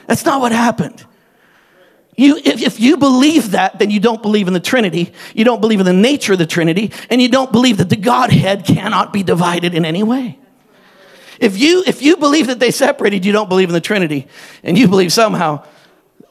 That's 0.08 0.24
not 0.24 0.40
what 0.40 0.54
happened. 0.54 1.06
You, 2.16 2.38
if, 2.38 2.62
if 2.62 2.80
you 2.80 2.98
believe 2.98 3.52
that, 3.52 3.80
then 3.80 3.90
you 3.90 4.00
don't 4.00 4.22
believe 4.22 4.48
in 4.48 4.54
the 4.54 4.60
Trinity, 4.60 5.14
you 5.34 5.44
don't 5.44 5.62
believe 5.62 5.80
in 5.80 5.86
the 5.86 5.94
nature 5.94 6.34
of 6.34 6.40
the 6.40 6.46
Trinity, 6.46 6.92
and 7.10 7.22
you 7.22 7.30
don't 7.30 7.52
believe 7.52 7.78
that 7.78 7.90
the 7.90 7.96
Godhead 7.96 8.66
cannot 8.66 9.12
be 9.12 9.24
divided 9.24 9.74
in 9.74 9.84
any 9.84 10.04
way. 10.04 10.40
If 11.40 11.58
you, 11.58 11.84
if 11.88 12.02
you 12.02 12.18
believe 12.18 12.48
that 12.48 12.60
they 12.60 12.72
separated, 12.72 13.26
you 13.26 13.32
don't 13.32 13.50
believe 13.50 13.70
in 13.70 13.74
the 13.74 13.82
Trinity, 13.82 14.28
and 14.64 14.78
you 14.78 14.88
believe 14.88 15.12
somehow 15.12 15.66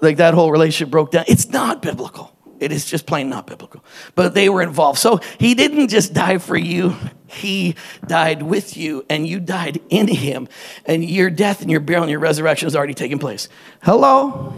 like 0.00 0.18
that 0.18 0.34
whole 0.34 0.52
relationship 0.52 0.90
broke 0.90 1.10
down, 1.10 1.24
it's 1.28 1.48
not 1.48 1.82
biblical. 1.82 2.32
It 2.60 2.70
is 2.70 2.84
just 2.84 3.06
plain 3.06 3.28
not 3.28 3.48
biblical. 3.48 3.84
But 4.14 4.34
they 4.34 4.48
were 4.48 4.62
involved. 4.62 5.00
So 5.00 5.16
he 5.38 5.54
didn't 5.54 5.88
just 5.88 6.14
die 6.14 6.38
for 6.38 6.56
you, 6.56 6.94
he 7.26 7.74
died 8.06 8.42
with 8.42 8.76
you, 8.76 9.04
and 9.10 9.26
you 9.26 9.40
died 9.40 9.80
in 9.90 10.06
him. 10.06 10.48
And 10.86 11.04
your 11.04 11.28
death 11.28 11.60
and 11.60 11.70
your 11.70 11.80
burial 11.80 12.04
and 12.04 12.10
your 12.10 12.20
resurrection 12.20 12.66
has 12.66 12.76
already 12.76 12.94
taken 12.94 13.18
place. 13.18 13.48
Hello? 13.82 14.54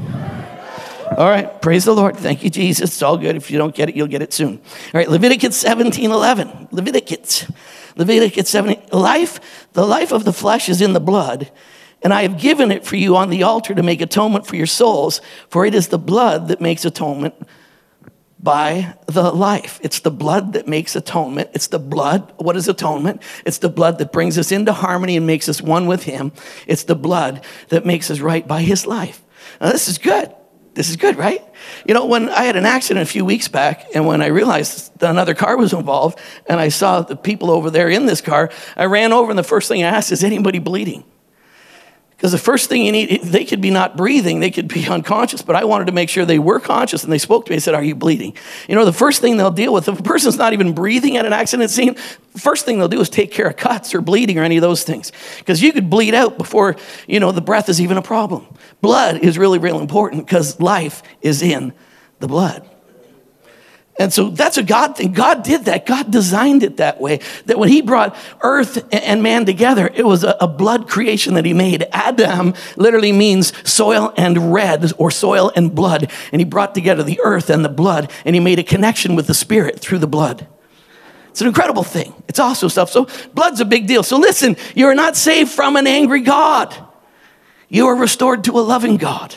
All 1.16 1.28
right, 1.28 1.60
praise 1.60 1.84
the 1.84 1.94
Lord. 1.94 2.16
Thank 2.16 2.42
you, 2.42 2.50
Jesus. 2.50 2.90
It's 2.90 3.02
all 3.02 3.16
good. 3.16 3.36
If 3.36 3.50
you 3.50 3.58
don't 3.58 3.74
get 3.74 3.88
it, 3.88 3.96
you'll 3.96 4.06
get 4.06 4.22
it 4.22 4.32
soon. 4.32 4.58
All 4.58 4.90
right, 4.94 5.08
Leviticus 5.08 5.56
17 5.56 6.10
11. 6.10 6.68
Leviticus. 6.70 7.50
Leviticus 7.96 8.48
17. 8.48 8.88
Life, 8.90 9.68
the 9.74 9.86
life 9.86 10.12
of 10.12 10.24
the 10.24 10.32
flesh 10.32 10.68
is 10.68 10.80
in 10.80 10.94
the 10.94 11.00
blood, 11.00 11.50
and 12.02 12.12
I 12.12 12.22
have 12.22 12.40
given 12.40 12.72
it 12.72 12.84
for 12.84 12.96
you 12.96 13.16
on 13.16 13.30
the 13.30 13.42
altar 13.42 13.74
to 13.74 13.82
make 13.82 14.00
atonement 14.00 14.46
for 14.46 14.56
your 14.56 14.66
souls, 14.66 15.20
for 15.48 15.66
it 15.66 15.74
is 15.74 15.88
the 15.88 15.98
blood 15.98 16.48
that 16.48 16.60
makes 16.60 16.84
atonement 16.84 17.34
by 18.40 18.94
the 19.06 19.30
life. 19.30 19.80
It's 19.82 20.00
the 20.00 20.10
blood 20.10 20.52
that 20.52 20.66
makes 20.66 20.96
atonement. 20.96 21.50
It's 21.54 21.68
the 21.68 21.78
blood. 21.78 22.32
What 22.36 22.56
is 22.56 22.68
atonement? 22.68 23.22
It's 23.46 23.58
the 23.58 23.70
blood 23.70 23.98
that 23.98 24.12
brings 24.12 24.36
us 24.36 24.52
into 24.52 24.72
harmony 24.72 25.16
and 25.16 25.26
makes 25.26 25.48
us 25.48 25.62
one 25.62 25.86
with 25.86 26.02
Him. 26.02 26.32
It's 26.66 26.84
the 26.84 26.94
blood 26.94 27.44
that 27.68 27.86
makes 27.86 28.10
us 28.10 28.20
right 28.20 28.46
by 28.46 28.62
His 28.62 28.86
life. 28.86 29.22
Now, 29.60 29.70
this 29.70 29.88
is 29.88 29.98
good. 29.98 30.34
This 30.74 30.90
is 30.90 30.96
good, 30.96 31.16
right? 31.16 31.40
You 31.86 31.94
know, 31.94 32.06
when 32.06 32.28
I 32.28 32.44
had 32.44 32.56
an 32.56 32.66
accident 32.66 33.08
a 33.08 33.10
few 33.10 33.24
weeks 33.24 33.46
back, 33.46 33.86
and 33.94 34.06
when 34.06 34.20
I 34.20 34.26
realized 34.26 34.98
that 34.98 35.10
another 35.10 35.34
car 35.34 35.56
was 35.56 35.72
involved, 35.72 36.18
and 36.46 36.58
I 36.58 36.68
saw 36.68 37.00
the 37.00 37.16
people 37.16 37.50
over 37.50 37.70
there 37.70 37.88
in 37.88 38.06
this 38.06 38.20
car, 38.20 38.50
I 38.76 38.86
ran 38.86 39.12
over, 39.12 39.30
and 39.30 39.38
the 39.38 39.44
first 39.44 39.68
thing 39.68 39.84
I 39.84 39.88
asked 39.88 40.10
is, 40.10 40.24
anybody 40.24 40.58
bleeding? 40.58 41.04
Because 42.24 42.32
the 42.32 42.38
first 42.38 42.70
thing 42.70 42.86
you 42.86 42.90
need, 42.90 43.20
they 43.20 43.44
could 43.44 43.60
be 43.60 43.68
not 43.68 43.98
breathing, 43.98 44.40
they 44.40 44.50
could 44.50 44.66
be 44.66 44.88
unconscious, 44.88 45.42
but 45.42 45.56
I 45.56 45.64
wanted 45.64 45.88
to 45.88 45.92
make 45.92 46.08
sure 46.08 46.24
they 46.24 46.38
were 46.38 46.58
conscious 46.58 47.04
and 47.04 47.12
they 47.12 47.18
spoke 47.18 47.44
to 47.44 47.50
me 47.50 47.56
and 47.56 47.62
said, 47.62 47.74
Are 47.74 47.82
you 47.82 47.94
bleeding? 47.94 48.34
You 48.66 48.74
know, 48.76 48.86
the 48.86 48.94
first 48.94 49.20
thing 49.20 49.36
they'll 49.36 49.50
deal 49.50 49.74
with, 49.74 49.88
if 49.88 50.00
a 50.00 50.02
person's 50.02 50.38
not 50.38 50.54
even 50.54 50.72
breathing 50.72 51.18
at 51.18 51.26
an 51.26 51.34
accident 51.34 51.68
scene, 51.68 51.96
first 52.34 52.64
thing 52.64 52.78
they'll 52.78 52.88
do 52.88 52.98
is 52.98 53.10
take 53.10 53.30
care 53.30 53.48
of 53.48 53.58
cuts 53.58 53.94
or 53.94 54.00
bleeding 54.00 54.38
or 54.38 54.42
any 54.42 54.56
of 54.56 54.62
those 54.62 54.84
things. 54.84 55.12
Because 55.36 55.62
you 55.62 55.70
could 55.70 55.90
bleed 55.90 56.14
out 56.14 56.38
before, 56.38 56.76
you 57.06 57.20
know, 57.20 57.30
the 57.30 57.42
breath 57.42 57.68
is 57.68 57.78
even 57.78 57.98
a 57.98 58.02
problem. 58.02 58.46
Blood 58.80 59.18
is 59.18 59.36
really, 59.36 59.58
really 59.58 59.82
important 59.82 60.24
because 60.24 60.58
life 60.58 61.02
is 61.20 61.42
in 61.42 61.74
the 62.20 62.26
blood. 62.26 62.66
And 63.96 64.12
so 64.12 64.30
that's 64.30 64.56
a 64.56 64.62
God 64.62 64.96
thing. 64.96 65.12
God 65.12 65.44
did 65.44 65.66
that. 65.66 65.86
God 65.86 66.10
designed 66.10 66.64
it 66.64 66.78
that 66.78 67.00
way. 67.00 67.20
That 67.46 67.58
when 67.58 67.68
He 67.68 67.80
brought 67.80 68.16
earth 68.40 68.84
and 68.92 69.22
man 69.22 69.46
together, 69.46 69.88
it 69.94 70.04
was 70.04 70.24
a, 70.24 70.48
blood 70.48 70.88
creation 70.88 71.34
that 71.34 71.44
He 71.44 71.54
made. 71.54 71.86
Adam 71.92 72.54
literally 72.76 73.12
means 73.12 73.52
soil 73.68 74.12
and 74.16 74.52
red, 74.52 74.92
or 74.98 75.10
soil 75.10 75.52
and 75.54 75.74
blood. 75.74 76.10
And 76.32 76.40
He 76.40 76.44
brought 76.44 76.74
together 76.74 77.04
the 77.04 77.20
earth 77.22 77.50
and 77.50 77.64
the 77.64 77.68
blood, 77.68 78.10
and 78.24 78.34
He 78.34 78.40
made 78.40 78.58
a 78.58 78.64
connection 78.64 79.14
with 79.14 79.28
the 79.28 79.34
Spirit 79.34 79.78
through 79.78 79.98
the 79.98 80.08
blood. 80.08 80.48
It's 81.30 81.40
an 81.40 81.46
incredible 81.46 81.82
thing. 81.84 82.14
It's 82.28 82.38
also 82.38 82.68
stuff. 82.68 82.90
So, 82.90 83.08
blood's 83.32 83.60
a 83.60 83.64
big 83.64 83.86
deal. 83.86 84.02
So, 84.02 84.18
listen, 84.18 84.56
you're 84.74 84.94
not 84.94 85.16
saved 85.16 85.50
from 85.50 85.76
an 85.76 85.86
angry 85.86 86.20
God, 86.20 86.76
you 87.68 87.86
are 87.86 87.96
restored 87.96 88.44
to 88.44 88.58
a 88.58 88.62
loving 88.62 88.96
God. 88.96 89.36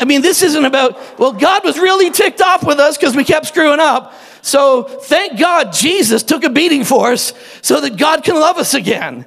I 0.00 0.04
mean, 0.04 0.22
this 0.22 0.42
isn't 0.42 0.64
about, 0.64 1.18
well, 1.18 1.32
God 1.32 1.64
was 1.64 1.78
really 1.78 2.10
ticked 2.10 2.40
off 2.40 2.64
with 2.64 2.78
us 2.78 2.96
because 2.96 3.16
we 3.16 3.24
kept 3.24 3.46
screwing 3.46 3.80
up. 3.80 4.14
So 4.42 4.84
thank 4.84 5.38
God 5.38 5.72
Jesus 5.72 6.22
took 6.22 6.44
a 6.44 6.50
beating 6.50 6.84
for 6.84 7.12
us 7.12 7.32
so 7.62 7.80
that 7.80 7.96
God 7.96 8.22
can 8.22 8.36
love 8.36 8.56
us 8.56 8.74
again. 8.74 9.26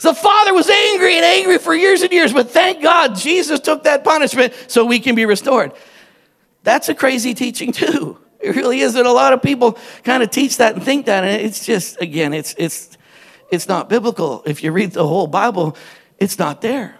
The 0.00 0.14
Father 0.14 0.52
was 0.52 0.68
angry 0.68 1.16
and 1.16 1.24
angry 1.24 1.58
for 1.58 1.74
years 1.74 2.02
and 2.02 2.10
years, 2.10 2.32
but 2.32 2.50
thank 2.50 2.82
God 2.82 3.14
Jesus 3.14 3.60
took 3.60 3.84
that 3.84 4.02
punishment 4.02 4.52
so 4.66 4.84
we 4.84 4.98
can 4.98 5.14
be 5.14 5.26
restored. 5.26 5.72
That's 6.64 6.88
a 6.88 6.94
crazy 6.94 7.34
teaching, 7.34 7.72
too. 7.72 8.18
It 8.40 8.56
really 8.56 8.80
is 8.80 8.94
that 8.94 9.06
a 9.06 9.12
lot 9.12 9.32
of 9.32 9.42
people 9.42 9.78
kind 10.02 10.22
of 10.22 10.30
teach 10.30 10.56
that 10.56 10.74
and 10.74 10.82
think 10.82 11.06
that, 11.06 11.22
and 11.22 11.40
it's 11.42 11.64
just, 11.64 12.00
again, 12.00 12.32
it's, 12.32 12.54
it's, 12.58 12.96
it's 13.50 13.68
not 13.68 13.88
biblical. 13.88 14.42
If 14.44 14.64
you 14.64 14.72
read 14.72 14.92
the 14.92 15.06
whole 15.06 15.28
Bible, 15.28 15.76
it's 16.18 16.38
not 16.38 16.60
there. 16.60 16.96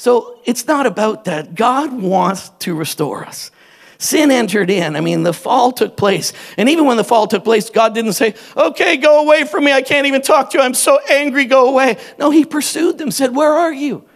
So 0.00 0.40
it's 0.46 0.66
not 0.66 0.86
about 0.86 1.26
that. 1.26 1.54
God 1.54 1.92
wants 1.92 2.48
to 2.60 2.74
restore 2.74 3.22
us. 3.22 3.50
Sin 3.98 4.30
entered 4.30 4.70
in. 4.70 4.96
I 4.96 5.02
mean, 5.02 5.24
the 5.24 5.34
fall 5.34 5.72
took 5.72 5.94
place. 5.98 6.32
And 6.56 6.70
even 6.70 6.86
when 6.86 6.96
the 6.96 7.04
fall 7.04 7.26
took 7.26 7.44
place, 7.44 7.68
God 7.68 7.94
didn't 7.94 8.14
say, 8.14 8.34
okay, 8.56 8.96
go 8.96 9.22
away 9.22 9.44
from 9.44 9.62
me. 9.62 9.72
I 9.72 9.82
can't 9.82 10.06
even 10.06 10.22
talk 10.22 10.52
to 10.52 10.58
you. 10.58 10.64
I'm 10.64 10.72
so 10.72 10.98
angry. 11.10 11.44
Go 11.44 11.68
away. 11.68 11.98
No, 12.18 12.30
He 12.30 12.46
pursued 12.46 12.96
them, 12.96 13.10
said, 13.10 13.36
Where 13.36 13.52
are 13.52 13.74
you? 13.74 14.08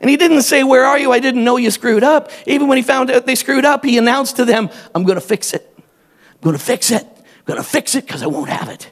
And 0.00 0.08
He 0.08 0.16
didn't 0.16 0.40
say, 0.40 0.64
Where 0.64 0.86
are 0.86 0.98
you? 0.98 1.12
I 1.12 1.18
didn't 1.18 1.44
know 1.44 1.58
you 1.58 1.70
screwed 1.70 2.02
up. 2.02 2.30
Even 2.46 2.66
when 2.68 2.78
He 2.78 2.82
found 2.82 3.10
out 3.10 3.26
they 3.26 3.34
screwed 3.34 3.66
up, 3.66 3.84
He 3.84 3.98
announced 3.98 4.36
to 4.36 4.46
them, 4.46 4.70
I'm 4.94 5.04
going 5.04 5.20
to 5.20 5.26
fix 5.26 5.52
it. 5.52 5.70
I'm 5.76 6.40
going 6.40 6.56
to 6.56 6.64
fix 6.64 6.90
it. 6.90 7.04
I'm 7.04 7.44
going 7.44 7.62
to 7.62 7.68
fix 7.68 7.94
it 7.94 8.06
because 8.06 8.22
I 8.22 8.26
won't 8.26 8.48
have 8.48 8.70
it. 8.70 8.90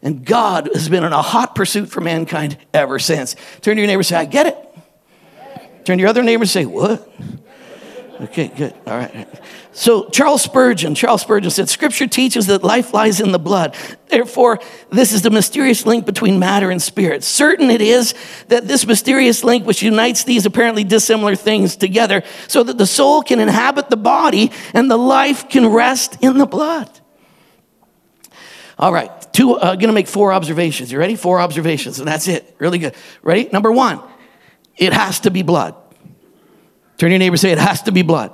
And 0.00 0.24
God 0.24 0.70
has 0.72 0.88
been 0.88 1.02
in 1.02 1.12
a 1.12 1.22
hot 1.22 1.56
pursuit 1.56 1.90
for 1.90 2.00
mankind 2.00 2.56
ever 2.72 3.00
since. 3.00 3.34
Turn 3.62 3.74
to 3.74 3.80
your 3.80 3.88
neighbor 3.88 3.98
and 3.98 4.06
say, 4.06 4.16
I 4.16 4.26
get 4.26 4.46
it. 4.46 4.69
Turn 5.84 5.98
to 5.98 6.00
your 6.02 6.08
other 6.08 6.22
neighbor 6.22 6.42
and 6.42 6.50
say, 6.50 6.64
What? 6.64 7.08
Okay, 8.20 8.48
good. 8.48 8.74
All 8.86 8.98
right. 8.98 9.26
So, 9.72 10.10
Charles 10.10 10.42
Spurgeon, 10.42 10.94
Charles 10.94 11.22
Spurgeon 11.22 11.50
said, 11.50 11.70
Scripture 11.70 12.06
teaches 12.06 12.48
that 12.48 12.62
life 12.62 12.92
lies 12.92 13.18
in 13.18 13.32
the 13.32 13.38
blood. 13.38 13.74
Therefore, 14.08 14.60
this 14.90 15.14
is 15.14 15.22
the 15.22 15.30
mysterious 15.30 15.86
link 15.86 16.04
between 16.04 16.38
matter 16.38 16.70
and 16.70 16.82
spirit. 16.82 17.24
Certain 17.24 17.70
it 17.70 17.80
is 17.80 18.14
that 18.48 18.68
this 18.68 18.86
mysterious 18.86 19.42
link, 19.42 19.64
which 19.64 19.82
unites 19.82 20.24
these 20.24 20.44
apparently 20.44 20.84
dissimilar 20.84 21.34
things 21.34 21.76
together, 21.76 22.22
so 22.46 22.62
that 22.62 22.76
the 22.76 22.86
soul 22.86 23.22
can 23.22 23.40
inhabit 23.40 23.88
the 23.88 23.96
body 23.96 24.52
and 24.74 24.90
the 24.90 24.98
life 24.98 25.48
can 25.48 25.66
rest 25.68 26.18
in 26.20 26.36
the 26.36 26.46
blood. 26.46 26.90
All 28.78 28.92
right, 28.92 29.10
two, 29.32 29.52
uh, 29.52 29.76
gonna 29.76 29.94
make 29.94 30.08
four 30.08 30.32
observations. 30.32 30.92
You 30.92 30.98
ready? 30.98 31.16
Four 31.16 31.40
observations, 31.40 32.00
and 32.00 32.08
that's 32.08 32.28
it. 32.28 32.54
Really 32.58 32.78
good. 32.78 32.94
Ready? 33.22 33.48
Number 33.50 33.72
one, 33.72 34.00
it 34.80 34.92
has 34.92 35.20
to 35.20 35.30
be 35.30 35.42
blood. 35.42 35.76
Turn 36.98 37.10
your 37.10 37.18
neighbor 37.18 37.36
say, 37.36 37.52
It 37.52 37.58
has 37.58 37.82
to 37.82 37.92
be 37.92 38.02
blood. 38.02 38.32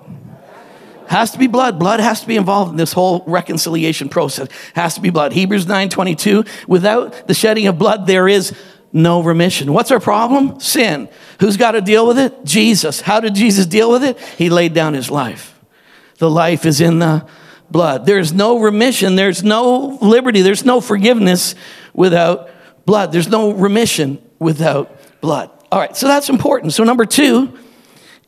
Has 1.09 1.33
to 1.33 1.39
be 1.39 1.47
blood. 1.47 1.79
Blood 1.79 2.01
has 2.01 2.23
to 2.23 2.27
be 2.27 2.37
involved 2.37 2.73
in 2.73 2.77
this 2.77 2.93
whole 2.93 3.23
reconciliation 3.27 4.09
process. 4.09 4.49
Has 4.75 4.95
to 4.95 5.01
be 5.01 5.11
blood. 5.11 5.33
Hebrews 5.33 5.67
9 5.67 5.89
22. 5.89 6.45
Without 6.67 7.29
the 7.29 7.35
shedding 7.35 7.67
of 7.67 7.79
blood, 7.79 8.07
there 8.07 8.27
is 8.27 8.57
no 8.93 9.23
remission. 9.23 9.73
What's 9.73 9.91
our 9.91 10.01
problem? 10.01 10.59
Sin. 10.59 11.09
Who's 11.41 11.57
got 11.57 11.73
to 11.73 11.81
deal 11.81 12.07
with 12.07 12.19
it? 12.19 12.45
Jesus. 12.45 13.01
How 13.01 13.21
did 13.21 13.35
Jesus 13.35 13.67
deal 13.67 13.91
with 13.91 14.03
it? 14.03 14.19
He 14.39 14.51
laid 14.51 14.73
down 14.73 14.95
his 14.95 15.11
life. 15.11 15.59
The 16.19 16.31
life 16.31 16.65
is 16.65 16.81
in 16.81 17.01
the 17.01 17.27
blood. 17.71 18.07
There's 18.07 18.33
no 18.33 18.59
remission. 18.59 19.17
There's 19.17 19.45
no 19.45 19.99
liberty. 20.01 20.43
There's 20.43 20.65
no 20.65 20.81
forgiveness 20.81 21.55
without 21.93 22.51
blood. 22.85 23.13
There's 23.13 23.29
no 23.29 23.53
remission 23.53 24.21
without 24.39 25.21
blood. 25.21 25.51
All 25.73 25.81
right, 25.81 25.97
so 25.97 26.07
that's 26.07 26.29
important. 26.29 26.73
So, 26.73 26.85
number 26.85 27.05
two, 27.05 27.57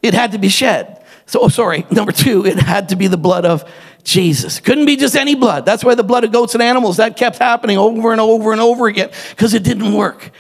it 0.02 0.14
had 0.14 0.32
to 0.32 0.38
be 0.38 0.48
shed. 0.48 1.04
So, 1.26 1.40
oh, 1.42 1.48
sorry, 1.48 1.86
number 1.90 2.12
two, 2.12 2.44
it 2.44 2.58
had 2.58 2.88
to 2.90 2.96
be 2.96 3.06
the 3.06 3.16
blood 3.16 3.44
of 3.44 3.70
Jesus. 4.02 4.60
Couldn't 4.60 4.86
be 4.86 4.96
just 4.96 5.14
any 5.14 5.34
blood. 5.34 5.64
That's 5.64 5.84
why 5.84 5.94
the 5.94 6.02
blood 6.02 6.24
of 6.24 6.32
goats 6.32 6.54
and 6.54 6.62
animals, 6.62 6.96
that 6.96 7.16
kept 7.16 7.38
happening 7.38 7.78
over 7.78 8.10
and 8.12 8.20
over 8.20 8.52
and 8.52 8.60
over 8.60 8.86
again 8.86 9.10
because 9.30 9.54
it 9.54 9.62
didn't 9.62 9.92
work. 9.92 10.30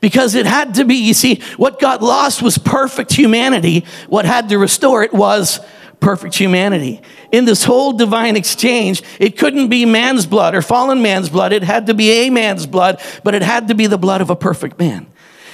Because 0.00 0.34
it 0.34 0.46
had 0.46 0.74
to 0.74 0.84
be, 0.84 0.94
you 0.94 1.12
see, 1.12 1.42
what 1.56 1.80
got 1.80 2.02
lost 2.02 2.40
was 2.40 2.56
perfect 2.56 3.12
humanity. 3.12 3.84
What 4.08 4.24
had 4.24 4.48
to 4.48 4.58
restore 4.58 5.02
it 5.02 5.12
was 5.12 5.60
perfect 6.00 6.36
humanity. 6.36 7.02
In 7.32 7.44
this 7.44 7.64
whole 7.64 7.92
divine 7.92 8.36
exchange, 8.36 9.02
it 9.18 9.36
couldn't 9.36 9.68
be 9.68 9.84
man's 9.84 10.24
blood 10.24 10.54
or 10.54 10.62
fallen 10.62 11.02
man's 11.02 11.28
blood. 11.28 11.52
It 11.52 11.64
had 11.64 11.86
to 11.86 11.94
be 11.94 12.10
a 12.10 12.30
man's 12.30 12.64
blood, 12.64 13.02
but 13.24 13.34
it 13.34 13.42
had 13.42 13.68
to 13.68 13.74
be 13.74 13.88
the 13.88 13.98
blood 13.98 14.20
of 14.20 14.30
a 14.30 14.36
perfect 14.36 14.78
man 14.78 15.08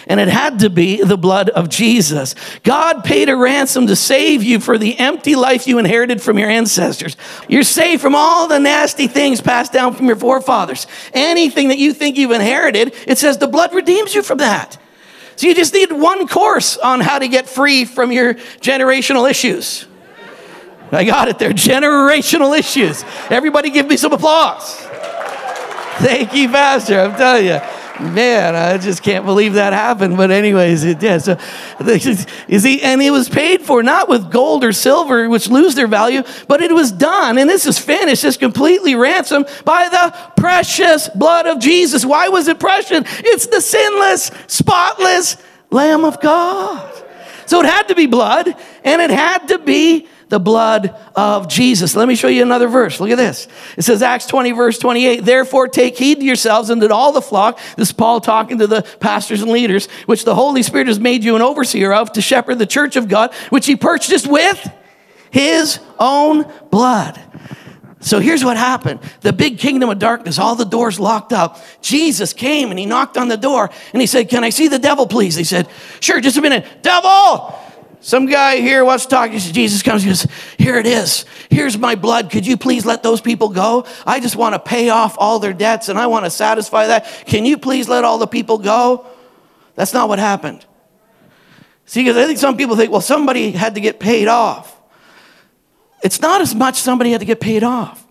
and 0.06 0.20
it 0.20 0.28
had 0.28 0.60
to 0.60 0.70
be 0.70 1.02
the 1.02 1.16
blood 1.16 1.50
of 1.50 1.68
Jesus. 1.68 2.34
God 2.62 3.04
paid 3.04 3.28
a 3.28 3.36
ransom 3.36 3.86
to 3.86 3.96
save 3.96 4.42
you 4.42 4.60
for 4.60 4.78
the 4.78 4.98
empty 4.98 5.34
life 5.34 5.66
you 5.66 5.78
inherited 5.78 6.20
from 6.20 6.38
your 6.38 6.50
ancestors. 6.50 7.16
You're 7.48 7.62
saved 7.62 8.02
from 8.02 8.14
all 8.14 8.46
the 8.48 8.60
nasty 8.60 9.06
things 9.06 9.40
passed 9.40 9.72
down 9.72 9.94
from 9.94 10.06
your 10.06 10.16
forefathers. 10.16 10.86
Anything 11.12 11.68
that 11.68 11.78
you 11.78 11.92
think 11.92 12.16
you've 12.16 12.30
inherited, 12.30 12.94
it 13.06 13.18
says 13.18 13.38
the 13.38 13.48
blood 13.48 13.74
redeems 13.74 14.14
you 14.14 14.22
from 14.22 14.38
that. 14.38 14.78
So 15.36 15.48
you 15.48 15.54
just 15.54 15.74
need 15.74 15.90
one 15.90 16.28
course 16.28 16.76
on 16.76 17.00
how 17.00 17.18
to 17.18 17.28
get 17.28 17.48
free 17.48 17.84
from 17.84 18.12
your 18.12 18.34
generational 18.34 19.28
issues. 19.28 19.86
I 20.92 21.04
got 21.04 21.28
it 21.28 21.38
there. 21.38 21.50
Generational 21.50 22.56
issues. 22.56 23.04
Everybody 23.30 23.70
give 23.70 23.88
me 23.88 23.96
some 23.96 24.12
applause. 24.12 24.76
Thank 25.96 26.34
you, 26.34 26.48
Pastor. 26.48 27.00
I'm 27.00 27.16
telling 27.16 27.46
you. 27.46 27.60
Man, 28.00 28.56
I 28.56 28.76
just 28.78 29.04
can't 29.04 29.24
believe 29.24 29.54
that 29.54 29.72
happened. 29.72 30.16
But 30.16 30.32
anyways, 30.32 30.82
it 30.82 30.98
did. 30.98 31.22
So, 31.22 31.38
you 32.48 32.58
see, 32.58 32.82
and 32.82 33.00
it 33.00 33.12
was 33.12 33.28
paid 33.28 33.62
for 33.62 33.84
not 33.84 34.08
with 34.08 34.32
gold 34.32 34.64
or 34.64 34.72
silver, 34.72 35.28
which 35.28 35.48
lose 35.48 35.76
their 35.76 35.86
value, 35.86 36.22
but 36.48 36.60
it 36.60 36.72
was 36.72 36.90
done, 36.90 37.38
and 37.38 37.48
this 37.48 37.66
is 37.66 37.78
finished, 37.78 38.24
it's 38.24 38.36
completely 38.36 38.96
ransomed 38.96 39.46
by 39.64 39.88
the 39.88 40.32
precious 40.40 41.08
blood 41.08 41.46
of 41.46 41.60
Jesus. 41.60 42.04
Why 42.04 42.28
was 42.28 42.48
it 42.48 42.58
precious? 42.58 43.04
It's 43.20 43.46
the 43.46 43.60
sinless, 43.60 44.30
spotless 44.48 45.36
Lamb 45.70 46.04
of 46.04 46.20
God. 46.20 46.90
So 47.46 47.60
it 47.60 47.66
had 47.66 47.88
to 47.88 47.94
be 47.94 48.06
blood, 48.06 48.48
and 48.82 49.02
it 49.02 49.10
had 49.10 49.46
to 49.48 49.58
be 49.58 50.08
the 50.28 50.40
blood 50.40 50.94
of 51.14 51.48
Jesus. 51.48 51.94
Let 51.96 52.08
me 52.08 52.14
show 52.14 52.28
you 52.28 52.42
another 52.42 52.68
verse. 52.68 53.00
Look 53.00 53.10
at 53.10 53.16
this. 53.16 53.48
It 53.76 53.82
says, 53.82 54.02
Acts 54.02 54.26
20, 54.26 54.52
verse 54.52 54.78
28, 54.78 55.24
therefore 55.24 55.68
take 55.68 55.96
heed 55.96 56.20
to 56.20 56.24
yourselves 56.24 56.70
and 56.70 56.80
to 56.80 56.92
all 56.92 57.12
the 57.12 57.22
flock. 57.22 57.58
This 57.76 57.88
is 57.88 57.92
Paul 57.92 58.20
talking 58.20 58.58
to 58.58 58.66
the 58.66 58.82
pastors 59.00 59.42
and 59.42 59.50
leaders, 59.50 59.86
which 60.06 60.24
the 60.24 60.34
Holy 60.34 60.62
Spirit 60.62 60.88
has 60.88 60.98
made 60.98 61.24
you 61.24 61.36
an 61.36 61.42
overseer 61.42 61.92
of 61.92 62.12
to 62.12 62.22
shepherd 62.22 62.58
the 62.58 62.66
church 62.66 62.96
of 62.96 63.08
God, 63.08 63.34
which 63.50 63.66
he 63.66 63.76
purchased 63.76 64.26
with 64.26 64.70
his 65.30 65.80
own 65.98 66.50
blood. 66.70 67.20
So 68.04 68.20
here's 68.20 68.44
what 68.44 68.58
happened. 68.58 69.00
The 69.22 69.32
big 69.32 69.58
kingdom 69.58 69.88
of 69.88 69.98
darkness, 69.98 70.38
all 70.38 70.56
the 70.56 70.66
doors 70.66 71.00
locked 71.00 71.32
up. 71.32 71.58
Jesus 71.80 72.34
came 72.34 72.70
and 72.70 72.78
he 72.78 72.84
knocked 72.84 73.16
on 73.16 73.28
the 73.28 73.36
door 73.38 73.70
and 73.92 74.00
he 74.00 74.06
said, 74.06 74.28
Can 74.28 74.44
I 74.44 74.50
see 74.50 74.68
the 74.68 74.78
devil, 74.78 75.06
please? 75.06 75.36
He 75.36 75.44
said, 75.44 75.68
Sure, 76.00 76.20
just 76.20 76.36
a 76.36 76.42
minute. 76.42 76.66
Devil! 76.82 77.58
Some 78.04 78.26
guy 78.26 78.56
here 78.56 78.84
wants 78.84 79.04
to 79.04 79.10
talk. 79.10 79.30
Jesus 79.30 79.82
comes 79.82 80.02
and 80.02 80.10
goes, 80.10 80.26
Here 80.58 80.76
it 80.76 80.84
is. 80.84 81.24
Here's 81.48 81.78
my 81.78 81.94
blood. 81.94 82.30
Could 82.30 82.46
you 82.46 82.58
please 82.58 82.84
let 82.84 83.02
those 83.02 83.22
people 83.22 83.48
go? 83.48 83.86
I 84.06 84.20
just 84.20 84.36
want 84.36 84.54
to 84.54 84.58
pay 84.58 84.90
off 84.90 85.16
all 85.18 85.38
their 85.38 85.54
debts 85.54 85.88
and 85.88 85.98
I 85.98 86.06
want 86.06 86.26
to 86.26 86.30
satisfy 86.30 86.88
that. 86.88 87.06
Can 87.24 87.46
you 87.46 87.56
please 87.56 87.88
let 87.88 88.04
all 88.04 88.18
the 88.18 88.26
people 88.26 88.58
go? 88.58 89.06
That's 89.74 89.94
not 89.94 90.10
what 90.10 90.18
happened. 90.18 90.66
See, 91.86 92.02
because 92.02 92.18
I 92.18 92.26
think 92.26 92.38
some 92.38 92.58
people 92.58 92.76
think, 92.76 92.92
well, 92.92 93.00
somebody 93.00 93.52
had 93.52 93.74
to 93.76 93.80
get 93.80 94.00
paid 94.00 94.28
off. 94.28 94.78
It's 96.02 96.20
not 96.20 96.42
as 96.42 96.54
much 96.54 96.76
somebody 96.76 97.10
had 97.10 97.20
to 97.20 97.26
get 97.26 97.40
paid 97.40 97.64
off. 97.64 98.03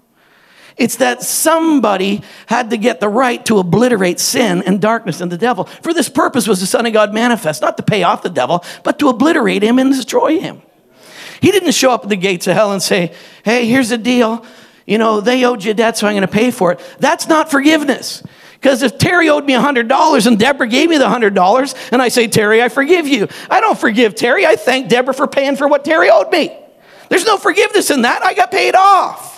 It's 0.78 0.96
that 0.98 1.22
somebody 1.22 2.24
had 2.48 2.72
to 2.72 2.78
get 2.78 3.00
the 3.00 3.10
right 3.10 3.46
to 3.46 3.60
obliterate 3.60 4.20
sin 4.20 4.64
and 4.66 4.82
darkness 4.82 5.22
and 5.22 5.32
the 5.32 5.38
devil. 5.38 5.66
For 5.66 5.94
this 5.94 6.10
purpose 6.10 6.48
was 6.48 6.60
the 6.60 6.66
Son 6.66 6.86
of 6.86 6.94
God 6.94 7.14
manifest, 7.14 7.62
not 7.62 7.78
to 7.78 7.84
pay 7.84 8.04
off 8.04 8.24
the 8.24 8.30
devil, 8.30 8.64
but 8.84 8.98
to 9.00 9.10
obliterate 9.10 9.64
him 9.64 9.78
and 9.78 9.94
destroy 9.94 10.40
him. 10.40 10.62
He 11.42 11.52
didn't 11.52 11.74
show 11.74 11.92
up 11.92 12.04
at 12.04 12.10
the 12.10 12.16
gates 12.16 12.48
of 12.48 12.56
hell 12.56 12.72
and 12.72 12.82
say, 12.82 13.14
Hey, 13.44 13.66
here's 13.66 13.90
the 13.90 13.98
deal. 13.98 14.46
You 14.86 14.98
know, 14.98 15.22
they 15.22 15.46
owed 15.46 15.64
you 15.64 15.74
debt, 15.74 15.98
so 15.98 16.08
I'm 16.08 16.14
going 16.14 16.22
to 16.22 16.28
pay 16.28 16.52
for 16.52 16.72
it. 16.72 16.82
That's 17.00 17.28
not 17.28 17.52
forgiveness. 17.52 18.24
Because 18.54 18.82
if 18.82 18.98
Terry 18.98 19.30
owed 19.30 19.46
me 19.46 19.54
$100 19.54 20.28
and 20.28 20.40
Deborah 20.40 20.68
gave 20.68 20.90
me 20.90 20.98
the 20.98 21.06
$100, 21.06 21.90
and 21.92 22.02
I 22.02 22.08
say, 22.08 22.28
Terry, 22.28 22.62
I 22.62 22.70
forgive 22.70 23.08
you, 23.08 23.28
I 23.50 23.60
don't 23.60 23.78
forgive 23.78 24.16
Terry. 24.16 24.46
I 24.46 24.56
thank 24.56 24.88
Deborah 24.88 25.14
for 25.14 25.28
paying 25.28 25.58
for 25.58 25.68
what 25.68 25.84
Terry 25.84 26.10
owed 26.10 26.32
me. 26.32 26.58
There's 27.10 27.26
no 27.26 27.38
forgiveness 27.38 27.92
in 27.92 28.04
that. 28.04 28.24
I 28.24 28.34
got 28.34 28.52
paid 28.52 28.76
off. 28.76 29.33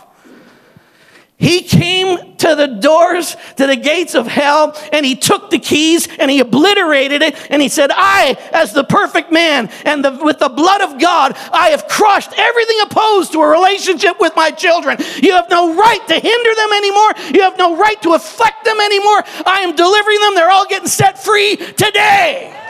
He 1.37 1.63
came 1.63 2.37
to 2.37 2.55
the 2.55 2.67
doors, 2.67 3.35
to 3.57 3.67
the 3.67 3.75
gates 3.75 4.15
of 4.15 4.25
hell, 4.25 4.73
and 4.93 5.05
he 5.05 5.15
took 5.15 5.49
the 5.49 5.59
keys 5.59 6.07
and 6.17 6.31
he 6.31 6.39
obliterated 6.39 7.21
it. 7.21 7.35
And 7.49 7.61
he 7.61 7.67
said, 7.67 7.91
I, 7.93 8.37
as 8.53 8.71
the 8.71 8.85
perfect 8.85 9.33
man, 9.33 9.69
and 9.83 10.03
the, 10.03 10.11
with 10.23 10.39
the 10.39 10.47
blood 10.47 10.79
of 10.79 10.99
God, 10.99 11.35
I 11.51 11.69
have 11.69 11.89
crushed 11.89 12.31
everything 12.37 12.77
opposed 12.83 13.33
to 13.33 13.41
a 13.41 13.47
relationship 13.47 14.17
with 14.19 14.33
my 14.37 14.49
children. 14.49 14.97
You 15.21 15.33
have 15.33 15.49
no 15.49 15.75
right 15.75 16.07
to 16.07 16.13
hinder 16.13 16.55
them 16.55 16.71
anymore. 16.71 17.33
You 17.33 17.41
have 17.41 17.57
no 17.57 17.75
right 17.75 18.01
to 18.03 18.13
affect 18.13 18.63
them 18.63 18.79
anymore. 18.79 19.23
I 19.45 19.59
am 19.61 19.75
delivering 19.75 20.19
them. 20.19 20.35
They're 20.35 20.51
all 20.51 20.67
getting 20.67 20.87
set 20.87 21.21
free 21.21 21.57
today. 21.57 22.64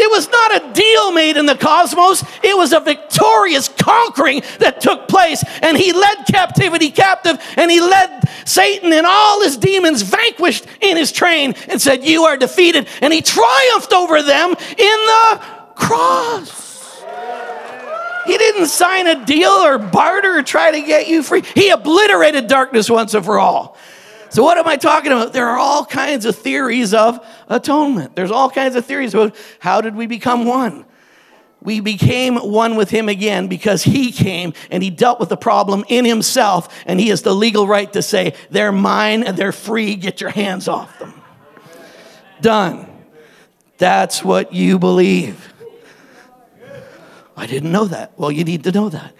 It 0.00 0.10
was 0.10 0.30
not 0.30 0.56
a 0.56 0.72
deal 0.72 1.12
made 1.12 1.36
in 1.36 1.44
the 1.44 1.54
cosmos, 1.54 2.24
it 2.42 2.56
was 2.56 2.72
a 2.72 2.80
victorious 2.80 3.68
conquering 3.68 4.42
that 4.58 4.80
took 4.80 5.08
place. 5.08 5.44
And 5.60 5.76
he 5.76 5.92
led 5.92 6.24
captivity 6.26 6.90
captive, 6.90 7.38
and 7.56 7.70
he 7.70 7.82
led 7.82 8.28
Satan 8.46 8.94
and 8.94 9.06
all 9.06 9.42
his 9.42 9.58
demons 9.58 10.00
vanquished 10.00 10.64
in 10.80 10.96
his 10.96 11.12
train 11.12 11.54
and 11.68 11.80
said, 11.80 12.02
You 12.02 12.24
are 12.24 12.38
defeated. 12.38 12.88
And 13.02 13.12
he 13.12 13.20
triumphed 13.20 13.92
over 13.92 14.22
them 14.22 14.50
in 14.50 14.56
the 15.06 15.42
cross. 15.74 17.02
He 18.26 18.38
didn't 18.38 18.66
sign 18.66 19.06
a 19.06 19.24
deal 19.24 19.50
or 19.50 19.76
barter 19.76 20.38
or 20.38 20.42
try 20.42 20.70
to 20.70 20.80
get 20.80 21.08
you 21.08 21.22
free. 21.22 21.42
He 21.54 21.68
obliterated 21.70 22.46
darkness 22.46 22.88
once 22.88 23.12
and 23.12 23.24
for 23.24 23.38
all. 23.38 23.76
So, 24.30 24.44
what 24.44 24.58
am 24.58 24.68
I 24.68 24.76
talking 24.76 25.10
about? 25.10 25.32
There 25.32 25.48
are 25.48 25.58
all 25.58 25.84
kinds 25.84 26.24
of 26.24 26.36
theories 26.36 26.94
of 26.94 27.24
atonement. 27.48 28.14
There's 28.14 28.30
all 28.30 28.48
kinds 28.48 28.76
of 28.76 28.86
theories 28.86 29.12
about 29.12 29.34
how 29.58 29.80
did 29.80 29.96
we 29.96 30.06
become 30.06 30.44
one? 30.44 30.84
We 31.62 31.80
became 31.80 32.36
one 32.36 32.76
with 32.76 32.90
him 32.90 33.08
again 33.08 33.48
because 33.48 33.82
he 33.82 34.12
came 34.12 34.54
and 34.70 34.82
he 34.82 34.88
dealt 34.88 35.20
with 35.20 35.28
the 35.28 35.36
problem 35.36 35.84
in 35.88 36.04
himself, 36.04 36.72
and 36.86 37.00
he 37.00 37.08
has 37.08 37.22
the 37.22 37.34
legal 37.34 37.66
right 37.66 37.92
to 37.92 38.02
say, 38.02 38.34
They're 38.50 38.72
mine 38.72 39.24
and 39.24 39.36
they're 39.36 39.52
free, 39.52 39.96
get 39.96 40.20
your 40.20 40.30
hands 40.30 40.68
off 40.68 40.96
them. 41.00 41.12
Done. 42.40 42.86
That's 43.78 44.22
what 44.22 44.52
you 44.52 44.78
believe. 44.78 45.52
I 47.36 47.46
didn't 47.46 47.72
know 47.72 47.86
that. 47.86 48.12
Well, 48.16 48.30
you 48.30 48.44
need 48.44 48.64
to 48.64 48.72
know 48.72 48.90
that. 48.90 49.14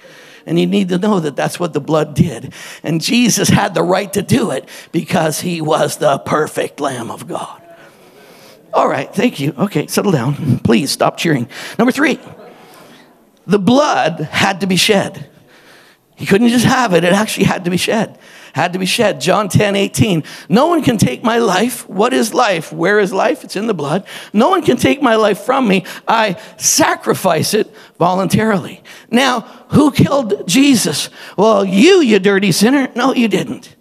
And 0.46 0.58
you 0.58 0.66
need 0.66 0.88
to 0.88 0.98
know 0.98 1.20
that 1.20 1.36
that's 1.36 1.60
what 1.60 1.72
the 1.72 1.80
blood 1.80 2.14
did. 2.14 2.52
And 2.82 3.00
Jesus 3.00 3.48
had 3.48 3.74
the 3.74 3.82
right 3.82 4.12
to 4.12 4.22
do 4.22 4.50
it 4.50 4.68
because 4.92 5.40
he 5.40 5.60
was 5.60 5.98
the 5.98 6.18
perfect 6.18 6.80
Lamb 6.80 7.10
of 7.10 7.28
God. 7.28 7.62
All 8.72 8.88
right, 8.88 9.12
thank 9.12 9.40
you. 9.40 9.52
Okay, 9.58 9.86
settle 9.86 10.12
down. 10.12 10.60
Please 10.60 10.90
stop 10.90 11.16
cheering. 11.16 11.48
Number 11.78 11.92
three, 11.92 12.20
the 13.46 13.58
blood 13.58 14.20
had 14.20 14.60
to 14.60 14.66
be 14.66 14.76
shed. 14.76 15.28
He 16.16 16.26
couldn't 16.26 16.48
just 16.48 16.66
have 16.66 16.94
it, 16.94 17.02
it 17.02 17.12
actually 17.12 17.44
had 17.44 17.64
to 17.64 17.70
be 17.70 17.78
shed 17.78 18.18
had 18.54 18.72
to 18.72 18.78
be 18.78 18.86
shed. 18.86 19.20
John 19.20 19.48
10, 19.48 19.76
18. 19.76 20.24
No 20.48 20.66
one 20.66 20.82
can 20.82 20.98
take 20.98 21.22
my 21.22 21.38
life. 21.38 21.88
What 21.88 22.12
is 22.12 22.34
life? 22.34 22.72
Where 22.72 22.98
is 22.98 23.12
life? 23.12 23.44
It's 23.44 23.56
in 23.56 23.66
the 23.66 23.74
blood. 23.74 24.06
No 24.32 24.48
one 24.48 24.62
can 24.62 24.76
take 24.76 25.02
my 25.02 25.16
life 25.16 25.40
from 25.40 25.66
me. 25.68 25.84
I 26.06 26.40
sacrifice 26.56 27.54
it 27.54 27.74
voluntarily. 27.98 28.82
Now, 29.10 29.40
who 29.70 29.90
killed 29.90 30.46
Jesus? 30.46 31.10
Well, 31.36 31.64
you, 31.64 32.00
you 32.00 32.18
dirty 32.18 32.52
sinner. 32.52 32.90
No, 32.94 33.14
you 33.14 33.28
didn't. 33.28 33.76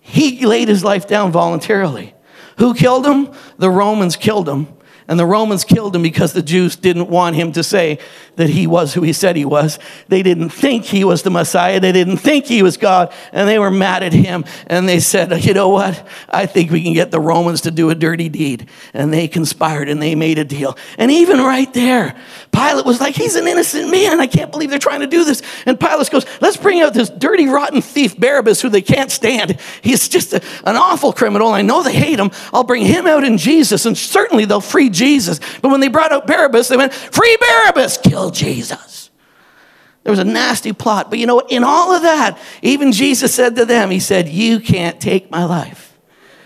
He 0.00 0.46
laid 0.46 0.68
his 0.68 0.82
life 0.82 1.06
down 1.06 1.32
voluntarily. 1.32 2.14
Who 2.58 2.74
killed 2.74 3.06
him? 3.06 3.30
The 3.58 3.70
Romans 3.70 4.16
killed 4.16 4.48
him. 4.48 4.68
And 5.06 5.18
the 5.18 5.26
Romans 5.26 5.64
killed 5.64 5.96
him 5.96 6.02
because 6.02 6.34
the 6.34 6.42
Jews 6.42 6.76
didn't 6.76 7.08
want 7.08 7.34
him 7.34 7.52
to 7.52 7.62
say 7.62 7.98
that 8.38 8.48
he 8.50 8.66
was 8.68 8.94
who 8.94 9.02
he 9.02 9.12
said 9.12 9.34
he 9.34 9.44
was. 9.44 9.80
They 10.06 10.22
didn't 10.22 10.50
think 10.50 10.84
he 10.84 11.04
was 11.04 11.22
the 11.22 11.30
Messiah. 11.30 11.80
They 11.80 11.90
didn't 11.90 12.18
think 12.18 12.46
he 12.46 12.62
was 12.62 12.76
God. 12.76 13.12
And 13.32 13.48
they 13.48 13.58
were 13.58 13.70
mad 13.70 14.04
at 14.04 14.12
him. 14.12 14.44
And 14.68 14.88
they 14.88 15.00
said, 15.00 15.44
you 15.44 15.54
know 15.54 15.68
what? 15.68 16.06
I 16.28 16.46
think 16.46 16.70
we 16.70 16.82
can 16.82 16.92
get 16.92 17.10
the 17.10 17.20
Romans 17.20 17.62
to 17.62 17.72
do 17.72 17.90
a 17.90 17.96
dirty 17.96 18.28
deed. 18.28 18.68
And 18.94 19.12
they 19.12 19.26
conspired 19.26 19.88
and 19.88 20.00
they 20.00 20.14
made 20.14 20.38
a 20.38 20.44
deal. 20.44 20.78
And 20.98 21.10
even 21.10 21.38
right 21.38 21.72
there, 21.74 22.16
Pilate 22.52 22.86
was 22.86 23.00
like, 23.00 23.16
he's 23.16 23.34
an 23.34 23.48
innocent 23.48 23.90
man. 23.90 24.20
I 24.20 24.28
can't 24.28 24.52
believe 24.52 24.70
they're 24.70 24.78
trying 24.78 25.00
to 25.00 25.08
do 25.08 25.24
this. 25.24 25.42
And 25.66 25.78
Pilate 25.78 26.08
goes, 26.10 26.24
let's 26.40 26.56
bring 26.56 26.80
out 26.80 26.94
this 26.94 27.10
dirty, 27.10 27.48
rotten 27.48 27.82
thief, 27.82 28.16
Barabbas, 28.16 28.62
who 28.62 28.68
they 28.68 28.82
can't 28.82 29.10
stand. 29.10 29.58
He's 29.82 30.08
just 30.08 30.32
a, 30.32 30.42
an 30.64 30.76
awful 30.76 31.12
criminal. 31.12 31.48
I 31.48 31.62
know 31.62 31.82
they 31.82 31.92
hate 31.92 32.20
him. 32.20 32.30
I'll 32.52 32.62
bring 32.62 32.86
him 32.86 33.08
out 33.08 33.24
in 33.24 33.36
Jesus. 33.36 33.84
And 33.84 33.98
certainly 33.98 34.44
they'll 34.44 34.60
free 34.60 34.90
Jesus. 34.90 35.40
But 35.60 35.70
when 35.70 35.80
they 35.80 35.88
brought 35.88 36.12
out 36.12 36.28
Barabbas, 36.28 36.68
they 36.68 36.76
went, 36.76 36.94
Free 36.94 37.36
Barabbas, 37.40 37.98
kill 37.98 38.27
Jesus. 38.30 39.10
There 40.04 40.12
was 40.12 40.18
a 40.18 40.24
nasty 40.24 40.72
plot. 40.72 41.10
But 41.10 41.18
you 41.18 41.26
know 41.26 41.34
what? 41.34 41.50
In 41.52 41.64
all 41.64 41.94
of 41.94 42.02
that, 42.02 42.38
even 42.62 42.92
Jesus 42.92 43.34
said 43.34 43.56
to 43.56 43.64
them, 43.64 43.90
He 43.90 44.00
said, 44.00 44.28
You 44.28 44.60
can't 44.60 45.00
take 45.00 45.30
my 45.30 45.44
life. 45.44 45.98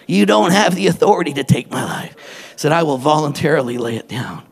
You 0.06 0.26
don't 0.26 0.50
have 0.50 0.74
the 0.74 0.88
authority 0.88 1.32
to 1.34 1.44
take 1.44 1.70
my 1.70 1.84
life. 1.84 2.16
He 2.52 2.58
said, 2.58 2.72
I 2.72 2.82
will 2.82 2.98
voluntarily 2.98 3.78
lay 3.78 3.96
it 3.96 4.08
down. 4.08 4.44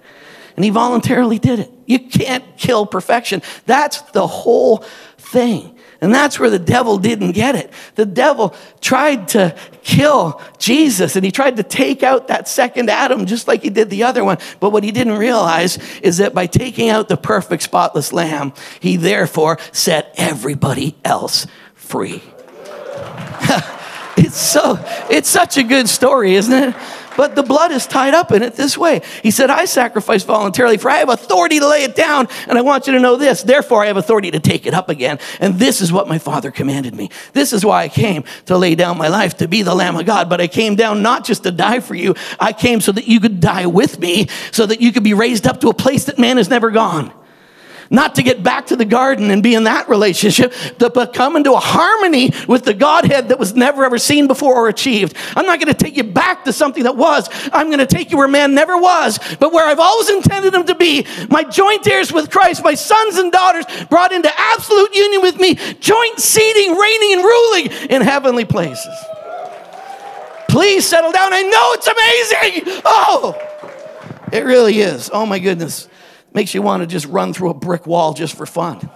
And 0.57 0.65
he 0.65 0.71
voluntarily 0.71 1.39
did 1.39 1.59
it. 1.59 1.73
You 1.87 1.99
can't 1.99 2.45
kill 2.57 2.87
perfection. 2.87 3.43
That's 3.67 4.01
the 4.13 4.27
whole 4.27 4.85
thing. 5.19 5.77
And 6.01 6.15
that's 6.15 6.39
where 6.39 6.49
the 6.49 6.59
devil 6.59 6.97
didn't 6.97 7.33
get 7.33 7.55
it. 7.55 7.71
The 7.95 8.07
devil 8.07 8.55
tried 8.81 9.29
to 9.29 9.55
kill 9.83 10.41
Jesus 10.59 11.15
and 11.15 11.25
he 11.25 11.31
tried 11.31 11.57
to 11.57 11.63
take 11.63 12.03
out 12.03 12.29
that 12.29 12.49
second 12.49 12.89
Adam 12.89 13.27
just 13.27 13.47
like 13.47 13.63
he 13.63 13.71
did 13.71 13.91
the 13.91 14.05
other 14.05 14.25
one. 14.25 14.39
But 14.61 14.71
what 14.71 14.83
he 14.83 14.93
didn't 14.93 15.19
realize 15.19 15.79
is 16.01 16.17
that 16.17 16.33
by 16.35 16.47
taking 16.47 16.89
out 16.89 17.09
the 17.09 17.19
perfect, 17.19 17.63
spotless 17.63 18.13
lamb, 18.13 18.55
he 18.81 18.97
therefore 18.97 19.59
set 19.73 20.15
everybody 20.17 20.97
else 21.05 21.47
free. 21.75 22.23
it's 24.17 24.37
so, 24.37 24.79
it's 25.11 25.29
such 25.29 25.59
a 25.59 25.63
good 25.63 25.89
story, 25.89 26.35
isn't 26.35 26.53
it? 26.53 26.75
But 27.17 27.35
the 27.35 27.43
blood 27.43 27.73
is 27.73 27.87
tied 27.87 28.15
up 28.15 28.33
in 28.33 28.43
it 28.43 28.55
this 28.55 28.77
way. 28.77 29.03
He 29.23 29.31
said, 29.31 29.51
I 29.51 29.65
sacrifice 29.65 30.23
voluntarily, 30.25 30.77
for 30.77 30.91
I 30.91 30.99
have 30.99 31.09
authority 31.09 31.59
to 31.59 31.69
lay 31.69 31.85
it 31.85 31.95
down, 31.95 32.29
and 32.49 32.59
I 32.59 32.63
want 32.63 32.87
you 32.87 32.93
to 32.95 33.01
know 33.01 33.17
this. 33.17 33.43
Therefore, 33.43 33.83
I 33.83 33.87
have 33.87 33.97
authority 33.97 34.31
to 34.31 34.41
take 34.41 34.67
it 34.67 34.75
up 34.75 34.89
again. 34.89 35.19
And 35.41 35.55
this 35.55 35.81
is 35.81 35.93
what 35.93 36.09
my 36.09 36.19
Father 36.19 36.51
commanded 36.51 36.95
me. 36.95 37.11
This 37.33 37.53
is 37.53 37.65
why 37.65 37.85
I 37.85 37.89
came 37.89 38.25
to 38.47 38.57
lay 38.57 38.75
down 38.75 38.99
my 38.99 39.09
life, 39.09 39.37
to 39.39 39.49
be 39.49 39.63
the 39.63 39.75
Lamb 39.75 39.97
of 39.97 40.07
God. 40.07 40.29
But 40.29 40.41
I 40.41 40.47
came 40.47 40.77
down 40.77 41.03
not 41.03 41.25
just 41.25 41.43
to 41.45 41.51
die 41.51 41.81
for 41.81 41.95
you, 41.95 42.15
I 42.39 42.53
came 42.53 42.81
so 42.81 42.93
that 42.93 43.09
you 43.09 43.21
could 43.21 43.41
die 43.41 43.67
with 43.67 43.99
me, 43.99 44.29
so 44.53 44.67
that 44.67 44.81
you 44.81 44.93
could 44.93 45.05
be 45.05 45.15
raised 45.15 45.47
up 45.47 45.61
to 45.61 45.69
a 45.69 45.75
place 45.75 46.05
that 46.05 46.19
man 46.19 46.37
has 46.37 46.49
never 46.49 46.71
gone 46.71 47.13
not 47.91 48.15
to 48.15 48.23
get 48.23 48.43
back 48.43 48.69
to 48.69 48.77
the 48.77 48.85
garden 48.85 49.31
and 49.33 49.43
be 49.43 49.55
in 49.55 49.65
that 49.65 49.89
relationship, 49.89 50.55
but 50.79 51.13
come 51.13 51.35
into 51.37 51.53
a 51.53 51.59
harmony 51.59 52.33
with 52.47 52.65
the 52.65 52.73
Godhead 52.73 53.29
that 53.29 53.39
was 53.39 53.55
never 53.55 53.85
ever 53.85 53.99
seen 53.99 54.29
before 54.29 54.55
or 54.55 54.69
achieved. 54.69 55.17
I'm 55.35 55.45
not 55.45 55.61
going 55.61 55.75
to 55.75 55.79
take 55.79 55.97
you 55.97 56.05
back 56.05 56.45
to 56.45 56.53
something 56.53 56.85
that 56.85 56.97
was. 56.97 57.29
I'm 57.53 57.67
going 57.67 57.81
to 57.81 57.87
take 57.87 58.13
you 58.13 58.17
where 58.17 58.29
man 58.29 58.55
never 58.55 58.77
was, 58.79 59.19
but 59.41 59.53
where 59.53 59.67
I've 59.67 59.81
always 59.81 60.09
intended 60.09 60.55
him 60.55 60.67
to 60.67 60.75
be. 60.75 61.05
My 61.29 61.43
joint 61.43 61.87
heirs 61.87 62.13
with 62.13 62.31
Christ, 62.31 62.63
my 62.63 62.75
sons 62.75 63.17
and 63.17 63.33
daughters 63.33 63.65
brought 63.91 64.13
into 64.13 64.31
absolute 64.35 64.95
union 64.95 65.23
with 65.23 65.41
me, 65.41 65.57
joint 65.81 66.21
seating, 66.21 66.77
reigning, 66.77 67.13
and 67.15 67.25
ruling 67.25 67.67
in 67.91 68.03
heavenly 68.03 68.45
places. 68.45 68.95
Please 70.49 70.87
settle 70.87 71.13
down. 71.13 71.33
I 71.33 71.43
know 71.43 71.73
it's 71.75 71.87
amazing. 71.87 72.83
Oh, 72.85 73.37
it 74.33 74.45
really 74.45 74.81
is. 74.81 75.11
Oh 75.13 75.27
my 75.27 75.39
goodness. 75.41 75.89
Makes 76.33 76.55
you 76.55 76.63
want 76.63 76.83
to 76.83 76.87
just 76.87 77.07
run 77.07 77.33
through 77.33 77.51
a 77.51 77.55
brick 77.55 77.87
wall 77.87 78.15
just 78.15 78.37
for 78.37 78.47
fun. 78.47 78.89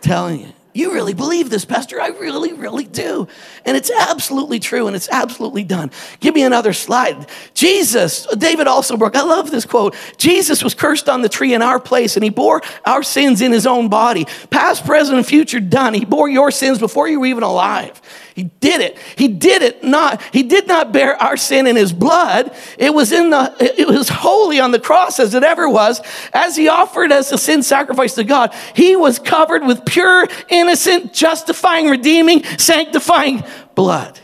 Telling 0.00 0.40
you. 0.40 0.52
You 0.76 0.92
really 0.92 1.14
believe 1.14 1.48
this, 1.48 1.64
Pastor? 1.64 1.98
I 1.98 2.08
really, 2.08 2.52
really 2.52 2.84
do. 2.84 3.26
And 3.64 3.78
it's 3.78 3.90
absolutely 3.90 4.58
true 4.58 4.86
and 4.86 4.94
it's 4.94 5.08
absolutely 5.08 5.64
done. 5.64 5.90
Give 6.20 6.34
me 6.34 6.42
another 6.42 6.74
slide. 6.74 7.30
Jesus, 7.54 8.26
David 8.36 8.66
Alsobrook, 8.66 9.16
I 9.16 9.22
love 9.22 9.50
this 9.50 9.64
quote. 9.64 9.96
Jesus 10.18 10.62
was 10.62 10.74
cursed 10.74 11.08
on 11.08 11.22
the 11.22 11.30
tree 11.30 11.54
in 11.54 11.62
our 11.62 11.80
place 11.80 12.18
and 12.18 12.22
he 12.22 12.28
bore 12.28 12.60
our 12.84 13.02
sins 13.02 13.40
in 13.40 13.52
his 13.52 13.66
own 13.66 13.88
body. 13.88 14.26
Past, 14.50 14.84
present, 14.84 15.16
and 15.16 15.26
future 15.26 15.60
done. 15.60 15.94
He 15.94 16.04
bore 16.04 16.28
your 16.28 16.50
sins 16.50 16.78
before 16.78 17.08
you 17.08 17.20
were 17.20 17.26
even 17.26 17.42
alive. 17.42 18.02
He 18.36 18.44
did 18.60 18.82
it. 18.82 18.98
He 19.16 19.28
did 19.28 19.62
it 19.62 19.82
not, 19.82 20.20
he 20.30 20.42
did 20.42 20.68
not 20.68 20.92
bear 20.92 21.16
our 21.16 21.38
sin 21.38 21.66
in 21.66 21.74
his 21.74 21.94
blood. 21.94 22.54
It 22.76 22.92
was 22.92 23.10
in 23.10 23.30
the, 23.30 23.56
it 23.58 23.88
was 23.88 24.10
holy 24.10 24.60
on 24.60 24.72
the 24.72 24.78
cross 24.78 25.18
as 25.18 25.32
it 25.32 25.42
ever 25.42 25.66
was. 25.70 26.02
As 26.34 26.54
he 26.54 26.68
offered 26.68 27.12
as 27.12 27.32
a 27.32 27.38
sin 27.38 27.62
sacrifice 27.62 28.14
to 28.16 28.24
God, 28.24 28.54
he 28.74 28.94
was 28.94 29.18
covered 29.18 29.64
with 29.64 29.86
pure, 29.86 30.28
innocent, 30.50 31.14
justifying, 31.14 31.88
redeeming, 31.88 32.44
sanctifying 32.58 33.42
blood 33.74 34.20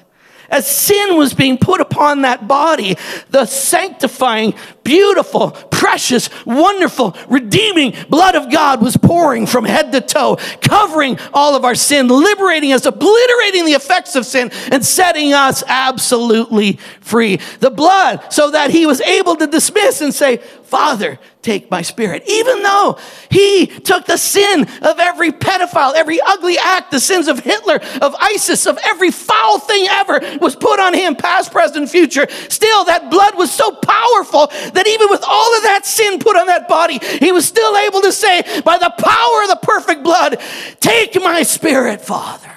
as 0.51 0.67
sin 0.67 1.17
was 1.17 1.33
being 1.33 1.57
put 1.57 1.81
upon 1.81 2.23
that 2.23 2.47
body, 2.47 2.99
the 3.31 3.47
sanctifying, 3.47 4.53
beautiful, 4.85 5.51
precious, 5.51 6.29
wonderful, 6.45 7.17
redeeming 7.29 7.95
blood 8.09 8.35
of 8.35 8.51
God 8.51 8.83
was 8.83 8.97
pouring 8.97 9.47
from 9.47 9.65
head 9.65 9.93
to 9.93 10.01
toe, 10.01 10.37
covering 10.61 11.19
all 11.33 11.57
of 11.57 11.65
our 11.65 11.75
sin, 11.75 12.09
liberating 12.09 12.73
us, 12.73 12.87
obliterating 12.87 13.65
the 13.65 13.73
effects 13.73 14.17
of 14.17 14.27
sin, 14.27 14.51
and 14.71 14.85
setting 14.85 15.33
us 15.33 15.63
absolutely 15.67 16.75
free. 17.01 17.39
The 17.61 17.71
blood, 17.71 18.33
so 18.33 18.51
that 18.51 18.71
he 18.71 18.87
was 18.87 19.01
able 19.01 19.37
to 19.37 19.47
dismiss 19.47 20.01
and 20.01 20.15
say, 20.15 20.41
Father, 20.73 21.19
take 21.43 21.71
my 21.71 21.83
spirit. 21.83 22.23
Even 22.27 22.63
though 22.63 22.99
he 23.31 23.67
took 23.67 24.07
the 24.07 24.17
sin 24.17 24.63
of 24.81 24.99
every 24.99 25.31
pedophile, 25.31 25.93
every 25.95 26.19
ugly 26.19 26.57
act, 26.57 26.91
the 26.91 27.01
sins 27.01 27.29
of 27.29 27.41
Hitler, 27.41 27.79
of 28.01 28.15
ISIS, 28.19 28.67
of 28.67 28.79
every 28.85 29.11
foul 29.11 29.59
thing 29.59 29.87
ever 29.91 30.39
was 30.41 30.57
put 30.57 30.81
on 30.81 30.95
him, 30.95 31.15
past, 31.15 31.53
present, 31.53 31.91
future. 31.91 32.27
Still, 32.49 32.85
that 32.85 33.11
blood 33.11 33.37
was 33.37 33.53
so 33.53 33.73
powerful 33.73 34.51
that 34.75 34.87
even 34.87 35.09
with 35.11 35.23
all 35.27 35.57
of 35.57 35.63
that 35.63 35.85
sin 35.85 36.19
put 36.19 36.37
on 36.37 36.47
that 36.47 36.69
body, 36.69 36.99
he 37.19 37.33
was 37.33 37.47
still 37.47 37.77
able 37.77 38.01
to 38.03 38.13
say, 38.13 38.43
by 38.65 38.79
the 38.79 38.93
power 38.99 39.43
of 39.43 39.49
the 39.49 39.59
perfect 39.63 40.03
blood, 40.03 40.41
take 40.81 41.15
my 41.17 41.43
spirit, 41.43 42.01
Father. 42.01 42.51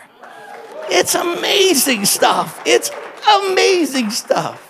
It's 0.89 1.15
amazing 1.15 2.05
stuff. 2.05 2.61
It's 2.65 2.91
amazing 3.49 4.11
stuff. 4.11 4.64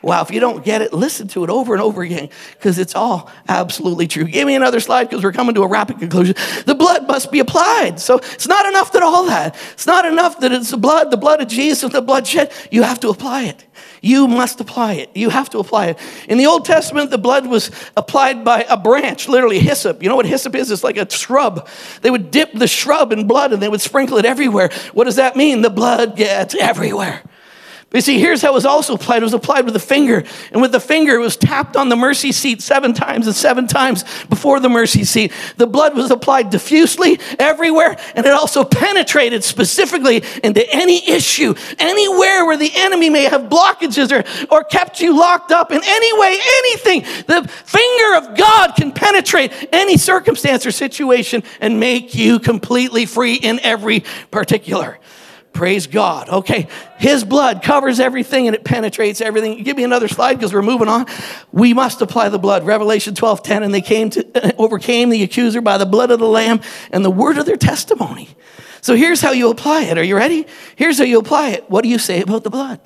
Wow, 0.00 0.22
if 0.22 0.30
you 0.30 0.38
don't 0.38 0.64
get 0.64 0.80
it, 0.80 0.92
listen 0.92 1.26
to 1.28 1.42
it 1.42 1.50
over 1.50 1.72
and 1.72 1.82
over 1.82 2.02
again 2.02 2.28
because 2.52 2.78
it's 2.78 2.94
all 2.94 3.30
absolutely 3.48 4.06
true. 4.06 4.24
Give 4.24 4.46
me 4.46 4.54
another 4.54 4.78
slide 4.78 5.10
because 5.10 5.24
we're 5.24 5.32
coming 5.32 5.56
to 5.56 5.62
a 5.62 5.66
rapid 5.66 5.98
conclusion. 5.98 6.36
The 6.66 6.76
blood 6.76 7.08
must 7.08 7.32
be 7.32 7.40
applied. 7.40 7.98
So 7.98 8.18
it's 8.18 8.46
not 8.46 8.64
enough 8.66 8.92
that 8.92 9.02
all 9.02 9.26
that. 9.26 9.56
It's 9.72 9.88
not 9.88 10.04
enough 10.04 10.38
that 10.38 10.52
it's 10.52 10.70
the 10.70 10.76
blood, 10.76 11.10
the 11.10 11.16
blood 11.16 11.40
of 11.40 11.48
Jesus, 11.48 11.92
the 11.92 12.00
blood 12.00 12.28
shed. 12.28 12.52
You 12.70 12.84
have 12.84 13.00
to 13.00 13.08
apply 13.08 13.44
it. 13.44 13.64
You 14.00 14.28
must 14.28 14.60
apply 14.60 14.94
it. 14.94 15.10
You 15.16 15.30
have 15.30 15.50
to 15.50 15.58
apply 15.58 15.86
it. 15.86 15.98
In 16.28 16.38
the 16.38 16.46
Old 16.46 16.64
Testament, 16.64 17.10
the 17.10 17.18
blood 17.18 17.48
was 17.48 17.72
applied 17.96 18.44
by 18.44 18.66
a 18.68 18.76
branch, 18.76 19.28
literally 19.28 19.58
hyssop. 19.58 20.00
You 20.00 20.08
know 20.08 20.16
what 20.16 20.26
hyssop 20.26 20.54
is? 20.54 20.70
It's 20.70 20.84
like 20.84 20.96
a 20.96 21.10
shrub. 21.10 21.68
They 22.02 22.10
would 22.10 22.30
dip 22.30 22.52
the 22.52 22.68
shrub 22.68 23.10
in 23.10 23.26
blood 23.26 23.52
and 23.52 23.60
they 23.60 23.68
would 23.68 23.80
sprinkle 23.80 24.18
it 24.18 24.24
everywhere. 24.24 24.70
What 24.92 25.04
does 25.04 25.16
that 25.16 25.34
mean? 25.34 25.62
The 25.62 25.70
blood 25.70 26.14
gets 26.14 26.54
everywhere. 26.54 27.22
But 27.90 27.98
you 27.98 28.02
see, 28.02 28.18
here's 28.18 28.42
how 28.42 28.50
it 28.50 28.54
was 28.54 28.66
also 28.66 28.96
applied. 28.96 29.22
It 29.22 29.24
was 29.24 29.32
applied 29.32 29.64
with 29.64 29.74
a 29.74 29.80
finger. 29.80 30.22
And 30.52 30.60
with 30.60 30.72
the 30.72 30.80
finger, 30.80 31.14
it 31.14 31.20
was 31.20 31.38
tapped 31.38 31.74
on 31.74 31.88
the 31.88 31.96
mercy 31.96 32.32
seat 32.32 32.60
seven 32.60 32.92
times 32.92 33.26
and 33.26 33.34
seven 33.34 33.66
times 33.66 34.04
before 34.28 34.60
the 34.60 34.68
mercy 34.68 35.04
seat. 35.04 35.32
The 35.56 35.66
blood 35.66 35.96
was 35.96 36.10
applied 36.10 36.50
diffusely 36.50 37.18
everywhere, 37.38 37.96
and 38.14 38.26
it 38.26 38.32
also 38.32 38.62
penetrated 38.62 39.42
specifically 39.42 40.22
into 40.44 40.70
any 40.70 41.08
issue, 41.08 41.54
anywhere 41.78 42.44
where 42.44 42.58
the 42.58 42.70
enemy 42.74 43.08
may 43.08 43.24
have 43.24 43.42
blockages 43.42 44.12
or, 44.12 44.22
or 44.54 44.64
kept 44.64 45.00
you 45.00 45.18
locked 45.18 45.50
up 45.50 45.72
in 45.72 45.80
any 45.82 46.20
way, 46.20 46.38
anything. 46.58 47.00
The 47.26 47.48
finger 47.48 48.16
of 48.16 48.36
God 48.36 48.72
can 48.76 48.92
penetrate 48.92 49.50
any 49.72 49.96
circumstance 49.96 50.66
or 50.66 50.72
situation 50.72 51.42
and 51.58 51.80
make 51.80 52.14
you 52.14 52.38
completely 52.38 53.06
free 53.06 53.36
in 53.36 53.60
every 53.60 54.04
particular. 54.30 54.98
Praise 55.52 55.86
God. 55.86 56.28
Okay. 56.28 56.68
His 56.98 57.24
blood 57.24 57.62
covers 57.62 57.98
everything 57.98 58.46
and 58.46 58.54
it 58.54 58.64
penetrates 58.64 59.20
everything. 59.20 59.62
Give 59.62 59.76
me 59.76 59.84
another 59.84 60.08
slide 60.08 60.34
because 60.34 60.54
we're 60.54 60.62
moving 60.62 60.88
on. 60.88 61.06
We 61.52 61.74
must 61.74 62.00
apply 62.00 62.28
the 62.28 62.38
blood. 62.38 62.64
Revelation 62.64 63.14
12 63.14 63.42
10. 63.42 63.62
And 63.62 63.74
they 63.74 63.80
came 63.80 64.10
to, 64.10 64.56
overcame 64.58 65.08
the 65.08 65.22
accuser 65.22 65.60
by 65.60 65.78
the 65.78 65.86
blood 65.86 66.10
of 66.10 66.20
the 66.20 66.28
Lamb 66.28 66.60
and 66.92 67.04
the 67.04 67.10
word 67.10 67.38
of 67.38 67.46
their 67.46 67.56
testimony. 67.56 68.28
So 68.80 68.94
here's 68.94 69.20
how 69.20 69.32
you 69.32 69.50
apply 69.50 69.82
it. 69.82 69.98
Are 69.98 70.02
you 70.02 70.16
ready? 70.16 70.46
Here's 70.76 70.98
how 70.98 71.04
you 71.04 71.18
apply 71.18 71.50
it. 71.50 71.68
What 71.68 71.82
do 71.82 71.88
you 71.88 71.98
say 71.98 72.22
about 72.22 72.44
the 72.44 72.50
blood? 72.50 72.80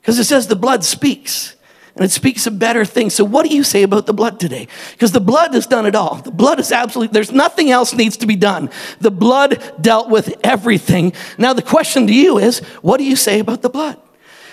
Because 0.00 0.18
it 0.18 0.24
says 0.24 0.48
the 0.48 0.56
blood 0.56 0.82
speaks 0.84 1.54
and 1.94 2.04
it 2.04 2.10
speaks 2.10 2.46
of 2.46 2.58
better 2.58 2.84
things. 2.84 3.14
So, 3.14 3.24
what 3.24 3.46
do 3.46 3.54
you 3.54 3.64
say 3.64 3.82
about 3.82 4.06
the 4.06 4.12
blood 4.12 4.40
today? 4.40 4.68
Because 4.92 5.12
the 5.12 5.20
blood 5.20 5.54
has 5.54 5.66
done 5.66 5.86
it 5.86 5.94
all. 5.94 6.16
The 6.16 6.30
blood 6.30 6.60
is 6.60 6.72
absolutely, 6.72 7.12
there's 7.12 7.32
nothing 7.32 7.70
else 7.70 7.94
needs 7.94 8.16
to 8.18 8.26
be 8.26 8.36
done. 8.36 8.70
The 9.00 9.10
blood 9.10 9.62
dealt 9.80 10.08
with 10.08 10.34
everything. 10.44 11.12
Now, 11.38 11.52
the 11.52 11.62
question 11.62 12.06
to 12.06 12.14
you 12.14 12.38
is, 12.38 12.60
what 12.82 12.98
do 12.98 13.04
you 13.04 13.16
say 13.16 13.40
about 13.40 13.62
the 13.62 13.70
blood? 13.70 14.00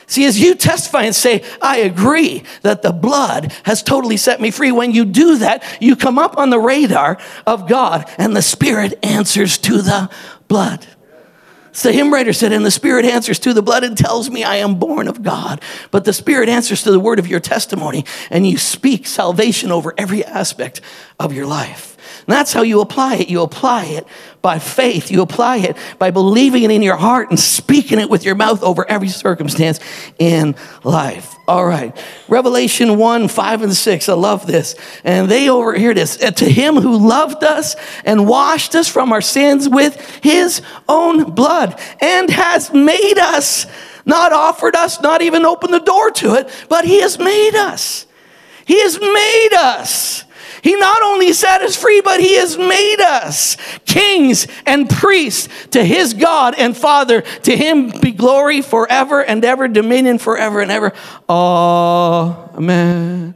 See, 0.09 0.23
as 0.25 0.39
you 0.39 0.55
testify 0.55 1.03
and 1.03 1.13
say, 1.13 1.43
I 1.61 1.79
agree 1.79 2.43
that 2.61 2.81
the 2.81 2.93
blood 2.93 3.53
has 3.63 3.83
totally 3.83 4.15
set 4.15 4.39
me 4.39 4.51
free, 4.51 4.71
when 4.71 4.93
you 4.93 5.03
do 5.03 5.37
that, 5.39 5.63
you 5.81 5.97
come 5.97 6.17
up 6.17 6.37
on 6.37 6.49
the 6.49 6.59
radar 6.59 7.17
of 7.45 7.67
God 7.67 8.09
and 8.17 8.33
the 8.33 8.41
Spirit 8.41 8.97
answers 9.03 9.57
to 9.59 9.81
the 9.81 10.09
blood. 10.47 10.87
So 11.77 11.89
the 11.89 11.93
hymn 11.93 12.11
writer 12.11 12.33
said, 12.33 12.53
and 12.53 12.65
the 12.65 12.71
Spirit 12.71 13.05
answers 13.05 13.37
to 13.37 13.53
the 13.53 13.61
blood 13.61 13.83
and 13.83 13.95
tells 13.95 14.31
me 14.31 14.43
I 14.43 14.55
am 14.55 14.79
born 14.79 15.07
of 15.07 15.21
God. 15.21 15.61
But 15.91 16.05
the 16.05 16.11
Spirit 16.11 16.49
answers 16.49 16.81
to 16.81 16.91
the 16.91 16.99
word 16.99 17.19
of 17.19 17.27
your 17.27 17.39
testimony, 17.39 18.03
and 18.31 18.47
you 18.47 18.57
speak 18.57 19.05
salvation 19.05 19.71
over 19.71 19.93
every 19.95 20.25
aspect 20.25 20.81
of 21.19 21.33
your 21.33 21.45
life. 21.45 21.95
And 22.27 22.35
that's 22.35 22.51
how 22.51 22.61
you 22.61 22.81
apply 22.81 23.15
it. 23.15 23.29
You 23.29 23.41
apply 23.41 23.85
it 23.85 24.05
by 24.41 24.59
faith. 24.59 25.09
You 25.09 25.21
apply 25.21 25.57
it 25.59 25.77
by 25.97 26.11
believing 26.11 26.63
it 26.63 26.71
in 26.71 26.81
your 26.81 26.97
heart 26.97 27.29
and 27.29 27.39
speaking 27.39 27.99
it 27.99 28.09
with 28.09 28.25
your 28.25 28.35
mouth 28.35 28.61
over 28.63 28.85
every 28.89 29.07
circumstance 29.07 29.79
in 30.19 30.53
life. 30.83 31.35
All 31.47 31.65
right. 31.65 31.97
Revelation 32.27 32.97
1, 32.97 33.29
5, 33.29 33.61
and 33.61 33.73
6. 33.73 34.09
I 34.09 34.13
love 34.13 34.45
this. 34.45 34.75
And 35.05 35.31
they 35.31 35.47
over 35.49 35.73
here 35.73 35.93
this. 35.93 36.17
To 36.17 36.45
him 36.45 36.75
who 36.75 36.97
loved 36.97 37.45
us 37.45 37.77
and 38.03 38.27
washed 38.27 38.75
us 38.75 38.89
from 38.89 39.13
our 39.13 39.21
sins 39.21 39.69
with 39.69 39.97
his 40.21 40.61
own 40.89 41.31
blood 41.31 41.79
and 42.01 42.29
has 42.29 42.73
made 42.73 43.17
us, 43.17 43.67
not 44.05 44.33
offered 44.33 44.75
us, 44.75 44.99
not 44.99 45.21
even 45.21 45.45
opened 45.45 45.73
the 45.73 45.79
door 45.79 46.11
to 46.11 46.35
it, 46.35 46.49
but 46.67 46.83
he 46.83 46.99
has 46.99 47.17
made 47.17 47.55
us. 47.55 48.05
He 48.65 48.81
has 48.81 48.99
made 48.99 49.53
us 49.57 50.25
he 50.63 50.75
not 50.75 51.01
only 51.01 51.33
set 51.33 51.61
us 51.61 51.75
free, 51.75 52.01
but 52.01 52.19
He 52.19 52.35
has 52.35 52.57
made 52.57 52.99
us 52.99 53.57
kings 53.85 54.47
and 54.65 54.89
priests 54.89 55.49
to 55.71 55.83
His 55.83 56.13
God 56.13 56.55
and 56.57 56.75
Father. 56.75 57.21
To 57.21 57.55
Him 57.55 57.91
be 57.99 58.11
glory 58.11 58.61
forever 58.61 59.23
and 59.23 59.43
ever, 59.45 59.67
dominion 59.67 60.17
forever 60.17 60.61
and 60.61 60.71
ever. 60.71 60.93
Amen. 61.29 63.35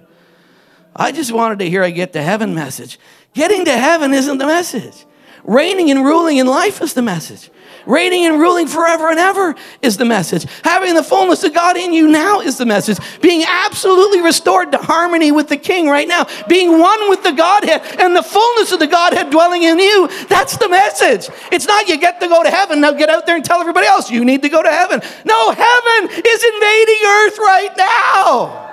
I 0.96 1.12
just 1.12 1.32
wanted 1.32 1.60
to 1.60 1.70
hear 1.70 1.84
I 1.84 1.92
get 1.92 2.14
to 2.14 2.22
heaven 2.22 2.54
message. 2.54 3.00
Getting 3.34 3.66
to 3.66 3.78
heaven 3.78 4.14
isn't 4.14 4.38
the 4.38 4.48
message. 4.48 5.06
Reigning 5.44 5.90
and 5.90 6.06
ruling 6.06 6.38
in 6.38 6.48
life 6.48 6.82
is 6.82 6.94
the 6.94 7.02
message. 7.02 7.50
Reigning 7.86 8.26
and 8.26 8.40
ruling 8.40 8.68
forever 8.68 9.10
and 9.10 9.20
ever 9.20 9.56
is 9.82 9.98
the 9.98 10.06
message. 10.06 10.46
Having 10.64 10.96
the 10.96 11.04
fullness 11.04 11.44
of 11.44 11.54
God 11.54 11.78
in 11.78 11.94
you 11.94 12.08
now 12.08 12.42
is 12.42 12.58
the 12.58 12.66
message. 12.66 12.98
Being 13.22 13.44
absolutely 13.48 14.22
restored 14.22 14.72
to 14.72 14.78
harmony 14.78 15.32
with 15.32 15.48
the 15.48 15.58
King 15.58 15.88
right 15.88 16.08
now. 16.08 16.28
Being 16.48 16.80
one 16.80 17.10
with 17.10 17.24
the 17.24 17.32
Godhead 17.32 17.82
and 18.00 18.16
the 18.16 18.24
fullness 18.24 18.72
of 18.72 18.80
the 18.80 18.88
Godhead 18.88 19.32
dwelling 19.32 19.64
in 19.64 19.80
you. 19.80 20.08
That's 20.28 20.58
the 20.58 20.70
message. 20.70 21.30
It's 21.52 21.66
not 21.66 21.88
you 21.88 21.98
get 21.98 22.20
to 22.22 22.28
go 22.28 22.44
to 22.44 22.52
heaven. 22.52 22.82
Now 22.82 22.92
get 22.92 23.10
out 23.10 23.26
there 23.26 23.36
and 23.36 23.44
tell 23.44 23.60
everybody 23.60 23.88
else 23.88 24.12
you 24.12 24.24
need 24.24 24.44
to 24.44 24.50
go 24.50 24.62
to 24.62 24.70
heaven. 24.70 25.02
No, 25.26 25.52
heaven 25.52 26.10
is 26.10 26.44
invading 26.44 27.02
earth 27.06 27.38
right 27.40 27.74
now. 27.78 28.68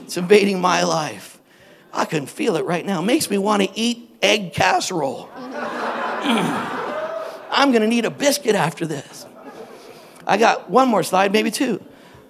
It's 0.00 0.16
invading 0.16 0.60
my 0.60 0.84
life. 0.84 1.40
I 1.92 2.04
can 2.04 2.26
feel 2.26 2.56
it 2.56 2.64
right 2.64 2.84
now. 2.84 3.00
It 3.00 3.04
makes 3.04 3.30
me 3.30 3.38
want 3.38 3.62
to 3.62 3.68
eat 3.74 4.16
egg 4.20 4.52
casserole. 4.52 5.30
I'm 7.50 7.70
going 7.70 7.82
to 7.82 7.88
need 7.88 8.04
a 8.04 8.10
biscuit 8.10 8.54
after 8.54 8.86
this. 8.86 9.26
I 10.26 10.38
got 10.38 10.70
one 10.70 10.88
more 10.88 11.02
slide, 11.02 11.32
maybe 11.32 11.50
two. 11.50 11.82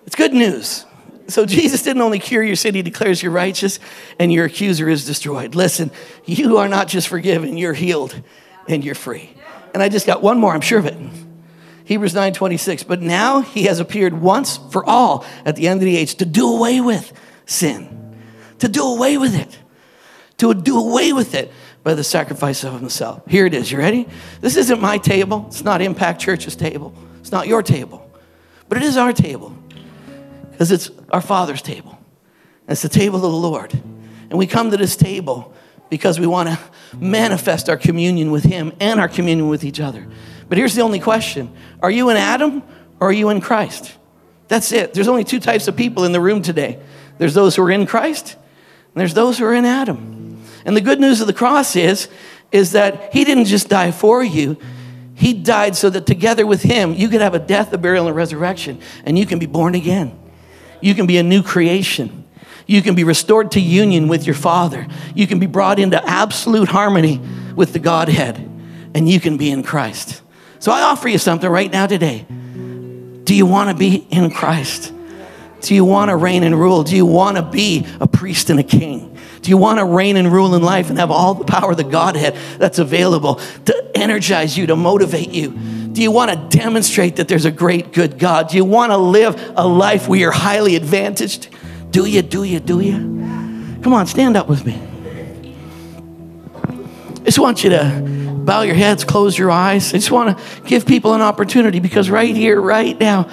It's 0.07 0.17
good 0.17 0.35
news. 0.35 0.85
So 1.29 1.47
Jesus 1.47 1.83
didn't 1.83 2.03
only 2.03 2.19
cure 2.19 2.43
your 2.43 2.57
sin, 2.57 2.75
he 2.75 2.83
declares 2.83 3.23
you 3.23 3.31
righteous 3.31 3.79
and 4.19 4.33
your 4.33 4.45
accuser 4.45 4.89
is 4.89 5.07
destroyed. 5.07 5.55
Listen, 5.55 5.91
you 6.27 6.59
are 6.59 6.69
not 6.69 6.89
just 6.89 7.09
forgiven, 7.09 7.57
you're 7.57 7.73
healed 7.73 8.21
and 8.69 8.85
you're 8.85 8.95
free. 8.95 9.31
And 9.73 9.83
I 9.83 9.89
just 9.89 10.07
got 10.07 10.23
one 10.23 10.39
more, 10.39 10.53
I'm 10.53 10.61
sure 10.61 10.79
of 10.79 10.87
it. 10.87 10.97
Hebrews 11.85 12.15
9:26. 12.15 12.83
But 12.87 13.01
now 13.01 13.41
he 13.41 13.65
has 13.65 13.79
appeared 13.79 14.21
once 14.21 14.59
for 14.71 14.85
all 14.85 15.25
at 15.45 15.57
the 15.57 15.69
end 15.69 15.81
of 15.81 15.85
the 15.85 15.97
age 15.97 16.15
to 16.17 16.25
do 16.25 16.49
away 16.49 16.81
with 16.81 17.13
sin. 17.47 18.17
To 18.59 18.69
do 18.69 18.83
away 18.87 19.19
with 19.19 19.35
it. 19.35 19.59
To 20.39 20.55
do 20.55 20.79
away 20.79 21.13
with 21.13 21.35
it 21.35 21.53
by 21.85 21.95
the 21.95 22.03
sacrifice 22.03 22.65
of 22.65 22.73
himself. 22.73 23.23
Here 23.29 23.47
it 23.47 23.55
is. 23.55 23.71
You 23.71 23.79
ready? 23.79 24.09
This 24.41 24.57
isn't 24.57 24.81
my 24.81 24.99
table. 24.99 25.45
It's 25.49 25.63
not 25.63 25.81
Impact 25.81 26.21
Church's 26.21 26.57
table. 26.57 26.95
It's 27.21 27.31
not 27.31 27.47
your 27.47 27.63
table. 27.63 28.11
But 28.69 28.79
it 28.79 28.85
is 28.85 28.97
our 28.97 29.13
table 29.13 29.57
because 30.51 30.73
it's 30.73 30.91
our 31.11 31.21
Father's 31.21 31.63
table. 31.63 31.99
It's 32.67 32.83
the 32.83 32.89
table 32.89 33.17
of 33.17 33.23
the 33.23 33.29
Lord. 33.29 33.73
And 34.31 34.39
we 34.39 34.47
come 34.47 34.71
to 34.71 34.77
this 34.77 34.97
table 34.97 35.53
because 35.91 36.19
we 36.19 36.27
want 36.27 36.49
to 36.49 36.59
manifest 36.99 37.69
our 37.69 37.77
communion 37.77 38.31
with 38.31 38.45
Him 38.45 38.73
and 38.81 38.99
our 38.99 39.09
communion 39.09 39.49
with 39.49 39.63
each 39.63 39.79
other. 39.79 40.09
But 40.49 40.59
here's 40.59 40.75
the 40.75 40.83
only 40.83 41.01
question 41.01 41.55
Are 41.83 41.91
you 41.91 42.09
in 42.09 42.17
Adam 42.17 42.63
or 42.99 43.11
are 43.11 43.13
you 43.13 43.29
in 43.29 43.41
Christ? 43.41 43.95
That's 44.49 44.73
it. 44.73 44.95
There's 44.95 45.09
only 45.09 45.25
two 45.25 45.41
types 45.41 45.69
of 45.69 45.77
people 45.77 46.05
in 46.05 46.13
the 46.13 46.21
room 46.21 46.43
today 46.43 46.81
there's 47.19 47.35
those 47.35 47.57
who 47.57 47.63
are 47.63 47.71
in 47.71 47.87
Christ, 47.87 48.35
and 48.35 49.01
there's 49.01 49.15
those 49.15 49.39
who 49.39 49.45
are 49.45 49.55
in 49.55 49.65
Adam. 49.65 50.24
And 50.65 50.77
the 50.77 50.81
good 50.81 51.01
news 51.01 51.21
of 51.21 51.27
the 51.27 51.33
cross 51.33 51.77
is, 51.77 52.09
is 52.53 52.73
that 52.73 53.13
he 53.13 53.25
didn't 53.25 53.47
just 53.47 53.69
die 53.69 53.91
for 53.91 54.23
you. 54.23 54.57
He 55.15 55.33
died 55.33 55.77
so 55.77 55.91
that 55.91 56.07
together 56.07 56.47
with 56.47 56.63
him, 56.63 56.95
you 56.95 57.09
could 57.09 57.21
have 57.21 57.35
a 57.35 57.39
death, 57.39 57.73
a 57.73 57.79
burial, 57.79 58.07
and 58.07 58.13
a 58.13 58.15
resurrection, 58.15 58.81
and 59.05 59.19
you 59.19 59.27
can 59.27 59.39
be 59.39 59.47
born 59.47 59.75
again. 59.75 60.19
You 60.81 60.95
can 60.95 61.07
be 61.07 61.19
a 61.19 61.23
new 61.23 61.43
creation. 61.43 62.25
You 62.67 62.83
can 62.83 62.95
be 62.95 63.05
restored 63.05 63.53
to 63.53 63.61
union 63.61 64.09
with 64.09 64.27
your 64.27 64.35
Father. 64.35 64.87
You 65.15 65.27
can 65.27 65.39
be 65.39 65.47
brought 65.47 65.79
into 65.79 66.03
absolute 66.05 66.69
harmony 66.69 67.21
with 67.55 67.73
the 67.73 67.79
Godhead, 67.79 68.37
and 68.95 69.09
you 69.09 69.21
can 69.21 69.37
be 69.37 69.51
in 69.51 69.63
Christ. 69.63 70.23
So 70.59 70.73
I 70.73 70.83
offer 70.83 71.09
you 71.09 71.19
something 71.19 71.49
right 71.49 71.71
now 71.71 71.87
today. 71.87 72.27
Do 73.25 73.35
you 73.35 73.47
want 73.47 73.71
to 73.71 73.77
be 73.77 74.07
in 74.11 74.31
Christ? 74.31 74.93
Do 75.61 75.75
you 75.75 75.85
want 75.85 76.11
to 76.11 76.17
reign 76.17 76.43
and 76.43 76.59
rule? 76.59 76.83
Do 76.83 76.97
you 76.97 77.07
want 77.07 77.37
to 77.37 77.43
be 77.43 77.87
a 78.01 78.07
priest 78.07 78.51
and 78.51 78.61
a 78.61 78.65
king? 78.65 79.14
Do 79.45 79.51
you 79.51 79.59
want 79.59 79.79
to 79.79 79.85
reign 79.85 80.17
and 80.17 80.33
rule 80.33 80.55
in 80.55 80.63
life 80.63 80.89
and 80.89 80.99
have 80.99 81.11
all 81.11 81.35
the 81.35 81.45
power 81.45 81.73
of 81.73 81.77
the 81.77 81.85
Godhead 81.85 82.35
that's 82.57 82.79
available 82.79 83.35
to 83.67 83.91
energize 83.95 84.57
you, 84.57 84.67
to 84.69 84.75
motivate 84.75 85.33
you? 85.33 85.51
Do 85.51 86.01
you 86.01 86.11
want 86.11 86.31
to 86.31 86.59
demonstrate 86.59 87.17
that 87.17 87.29
there's 87.29 87.45
a 87.45 87.51
great, 87.51 87.93
good 87.93 88.19
God? 88.19 88.49
Do 88.49 88.57
you 88.57 88.65
want 88.65 88.93
to 88.93 88.97
live 88.97 89.53
a 89.55 89.69
life 89.69 90.09
where 90.09 90.19
you're 90.19 90.31
highly 90.31 90.77
advantaged? 90.77 91.51
Do 91.91 92.07
you, 92.07 92.23
do 92.23 92.43
you, 92.43 92.59
do 92.59 92.81
you? 92.81 92.95
Come 93.83 93.93
on, 93.93 94.07
stand 94.07 94.35
up 94.39 94.49
with 94.49 94.65
me. 94.65 94.81
I 97.21 97.25
just 97.25 97.39
want 97.39 97.65
you 97.65 97.69
to 97.69 98.41
bow 98.47 98.63
your 98.63 98.77
heads, 98.77 99.05
close 99.05 99.37
your 99.37 99.51
eyes. 99.51 99.91
I 99.93 99.99
just 99.99 100.11
want 100.11 100.39
to 100.39 100.63
give 100.63 100.87
people 100.87 101.13
an 101.13 101.21
opportunity 101.21 101.81
because 101.81 102.09
right 102.09 102.35
here, 102.35 102.59
right 102.59 102.99
now, 102.99 103.29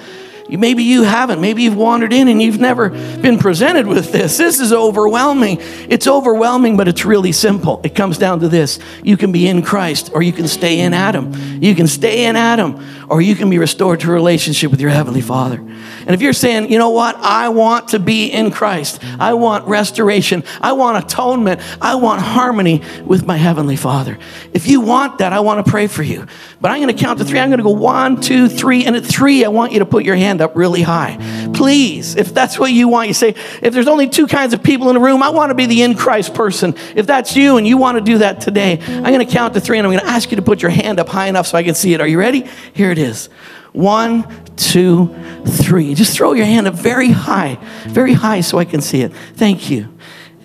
Maybe 0.58 0.84
you 0.84 1.02
haven't. 1.02 1.40
Maybe 1.40 1.62
you've 1.62 1.76
wandered 1.76 2.12
in 2.12 2.28
and 2.28 2.42
you've 2.42 2.60
never 2.60 2.90
been 2.90 3.38
presented 3.38 3.86
with 3.86 4.12
this. 4.12 4.36
This 4.36 4.60
is 4.60 4.72
overwhelming. 4.72 5.58
It's 5.88 6.06
overwhelming, 6.06 6.76
but 6.76 6.88
it's 6.88 7.04
really 7.04 7.32
simple. 7.32 7.80
It 7.84 7.94
comes 7.94 8.18
down 8.18 8.40
to 8.40 8.48
this 8.48 8.78
you 9.02 9.16
can 9.16 9.32
be 9.32 9.48
in 9.48 9.62
Christ 9.62 10.10
or 10.12 10.22
you 10.22 10.32
can 10.32 10.48
stay 10.48 10.80
in 10.80 10.92
Adam. 10.94 11.32
You 11.62 11.74
can 11.74 11.86
stay 11.86 12.26
in 12.26 12.36
Adam 12.36 12.84
or 13.12 13.20
you 13.20 13.34
can 13.34 13.50
be 13.50 13.58
restored 13.58 14.00
to 14.00 14.08
a 14.08 14.10
relationship 14.10 14.70
with 14.70 14.80
your 14.80 14.88
Heavenly 14.88 15.20
Father. 15.20 15.56
And 15.56 16.10
if 16.10 16.22
you're 16.22 16.32
saying, 16.32 16.72
you 16.72 16.78
know 16.78 16.88
what, 16.88 17.14
I 17.16 17.50
want 17.50 17.88
to 17.88 17.98
be 17.98 18.28
in 18.28 18.50
Christ, 18.50 19.04
I 19.20 19.34
want 19.34 19.68
restoration, 19.68 20.44
I 20.62 20.72
want 20.72 21.04
atonement, 21.04 21.60
I 21.78 21.96
want 21.96 22.22
harmony 22.22 22.80
with 23.04 23.26
my 23.26 23.36
Heavenly 23.36 23.76
Father. 23.76 24.18
If 24.54 24.66
you 24.66 24.80
want 24.80 25.18
that, 25.18 25.34
I 25.34 25.40
want 25.40 25.62
to 25.62 25.70
pray 25.70 25.88
for 25.88 26.02
you. 26.02 26.26
But 26.58 26.70
I'm 26.70 26.80
going 26.80 26.96
to 26.96 26.98
count 26.98 27.18
to 27.18 27.24
three. 27.26 27.38
I'm 27.38 27.50
going 27.50 27.58
to 27.58 27.64
go 27.64 27.70
one, 27.70 28.18
two, 28.18 28.48
three. 28.48 28.86
And 28.86 28.96
at 28.96 29.04
three, 29.04 29.44
I 29.44 29.48
want 29.48 29.72
you 29.72 29.80
to 29.80 29.86
put 29.86 30.06
your 30.06 30.16
hand 30.16 30.40
up 30.40 30.56
really 30.56 30.80
high. 30.80 31.18
Please, 31.54 32.16
if 32.16 32.32
that's 32.32 32.58
what 32.58 32.72
you 32.72 32.88
want, 32.88 33.08
you 33.08 33.14
say, 33.14 33.34
if 33.62 33.74
there's 33.74 33.88
only 33.88 34.08
two 34.08 34.26
kinds 34.26 34.54
of 34.54 34.62
people 34.62 34.88
in 34.88 34.94
the 34.94 35.00
room, 35.00 35.22
I 35.22 35.30
want 35.30 35.50
to 35.50 35.54
be 35.54 35.66
the 35.66 35.82
in 35.82 35.94
Christ 35.94 36.34
person. 36.34 36.74
If 36.94 37.06
that's 37.06 37.36
you 37.36 37.56
and 37.56 37.66
you 37.66 37.76
want 37.76 37.98
to 37.98 38.04
do 38.04 38.18
that 38.18 38.40
today, 38.40 38.80
I'm 38.80 39.12
going 39.12 39.26
to 39.26 39.32
count 39.32 39.54
to 39.54 39.60
three 39.60 39.78
and 39.78 39.86
I'm 39.86 39.92
going 39.92 40.04
to 40.04 40.10
ask 40.10 40.30
you 40.30 40.36
to 40.36 40.42
put 40.42 40.62
your 40.62 40.70
hand 40.70 40.98
up 40.98 41.08
high 41.08 41.26
enough 41.26 41.46
so 41.46 41.58
I 41.58 41.62
can 41.62 41.74
see 41.74 41.94
it. 41.94 42.00
Are 42.00 42.06
you 42.06 42.18
ready? 42.18 42.48
Here 42.74 42.90
it 42.90 42.98
is. 42.98 43.26
One, 43.72 44.26
two, 44.56 45.14
three. 45.46 45.94
Just 45.94 46.16
throw 46.16 46.32
your 46.32 46.46
hand 46.46 46.66
up 46.66 46.74
very 46.74 47.10
high, 47.10 47.58
very 47.86 48.12
high 48.12 48.40
so 48.40 48.58
I 48.58 48.64
can 48.64 48.80
see 48.80 49.02
it. 49.02 49.12
Thank 49.34 49.70
you. 49.70 49.96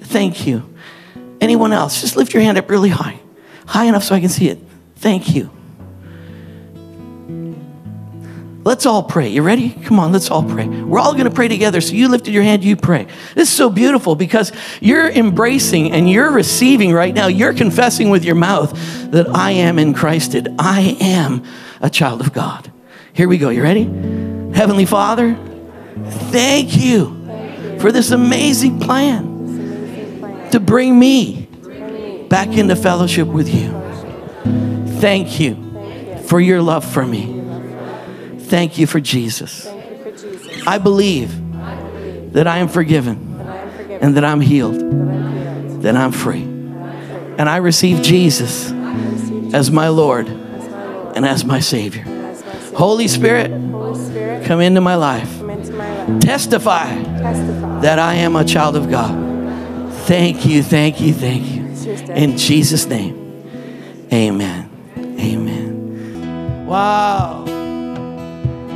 Thank 0.01 0.47
you. 0.47 0.73
Anyone 1.41 1.73
else? 1.73 2.01
Just 2.01 2.15
lift 2.15 2.33
your 2.33 2.43
hand 2.43 2.57
up 2.57 2.69
really 2.69 2.89
high, 2.89 3.19
high 3.65 3.85
enough 3.85 4.03
so 4.03 4.15
I 4.15 4.19
can 4.19 4.29
see 4.29 4.49
it. 4.49 4.59
Thank 4.95 5.35
you. 5.35 5.51
Let's 8.67 8.85
all 8.85 9.01
pray. 9.01 9.29
You 9.29 9.43
ready? 9.43 9.69
Come 9.69 9.97
on, 9.97 10.11
let's 10.11 10.29
all 10.29 10.43
pray. 10.43 10.67
We're 10.67 10.99
all 10.99 11.13
going 11.13 11.23
to 11.23 11.31
pray 11.31 11.47
together. 11.47 11.79
So 11.79 11.93
you 11.93 12.09
lifted 12.09 12.33
your 12.33 12.43
hand, 12.43 12.65
you 12.65 12.75
pray. 12.75 13.05
This 13.33 13.47
is 13.47 13.55
so 13.55 13.69
beautiful 13.69 14.13
because 14.13 14.51
you're 14.81 15.09
embracing 15.09 15.93
and 15.93 16.09
you're 16.09 16.29
receiving 16.29 16.91
right 16.91 17.13
now. 17.13 17.27
You're 17.27 17.53
confessing 17.53 18.09
with 18.09 18.25
your 18.25 18.35
mouth 18.35 18.73
that 19.11 19.29
I 19.29 19.51
am 19.51 19.79
in 19.79 19.93
Christed. 19.93 20.53
I 20.59 20.97
am 20.99 21.45
a 21.79 21.89
child 21.89 22.19
of 22.19 22.33
God. 22.33 22.69
Here 23.13 23.29
we 23.29 23.37
go. 23.37 23.47
You 23.47 23.63
ready? 23.63 23.85
Heavenly 24.53 24.85
Father, 24.85 25.35
thank 26.29 26.75
you 26.75 27.77
for 27.79 27.93
this 27.93 28.11
amazing 28.11 28.81
plan 28.81 30.49
to 30.51 30.59
bring 30.59 30.99
me 30.99 31.47
back 32.27 32.49
into 32.49 32.75
fellowship 32.75 33.29
with 33.29 33.47
you. 33.47 33.69
Thank 34.99 35.39
you 35.39 35.55
for 36.25 36.41
your 36.41 36.61
love 36.61 36.83
for 36.83 37.05
me. 37.05 37.36
Thank 38.47 38.77
you 38.77 38.87
for 38.87 38.99
Jesus. 38.99 39.67
I 40.65 40.77
believe 40.77 41.31
that 42.33 42.47
I 42.47 42.59
am 42.59 42.67
forgiven 42.67 43.39
and 44.01 44.15
that 44.15 44.23
I'm 44.23 44.41
healed, 44.41 44.79
that 45.81 45.95
I'm 45.95 46.11
free. 46.11 46.43
And 46.43 47.49
I 47.49 47.57
receive 47.57 48.01
Jesus 48.01 48.71
as 49.53 49.69
my 49.69 49.89
Lord 49.89 50.27
and 50.27 51.25
as 51.25 51.45
my 51.45 51.59
Savior. 51.59 52.03
Holy 52.75 53.07
Spirit, 53.07 53.51
come 54.45 54.61
into 54.61 54.81
my 54.81 54.95
life. 54.95 55.41
Testify 56.21 56.93
that 57.81 57.99
I 57.99 58.15
am 58.15 58.35
a 58.35 58.45
child 58.45 58.75
of 58.75 58.89
God. 58.89 59.93
Thank 60.05 60.45
you, 60.45 60.63
thank 60.63 61.01
you, 61.01 61.13
thank 61.13 61.45
you. 61.51 61.67
In 62.13 62.37
Jesus' 62.37 62.85
name, 62.85 63.43
amen. 64.11 64.69
Amen. 65.19 66.65
Wow. 66.65 67.56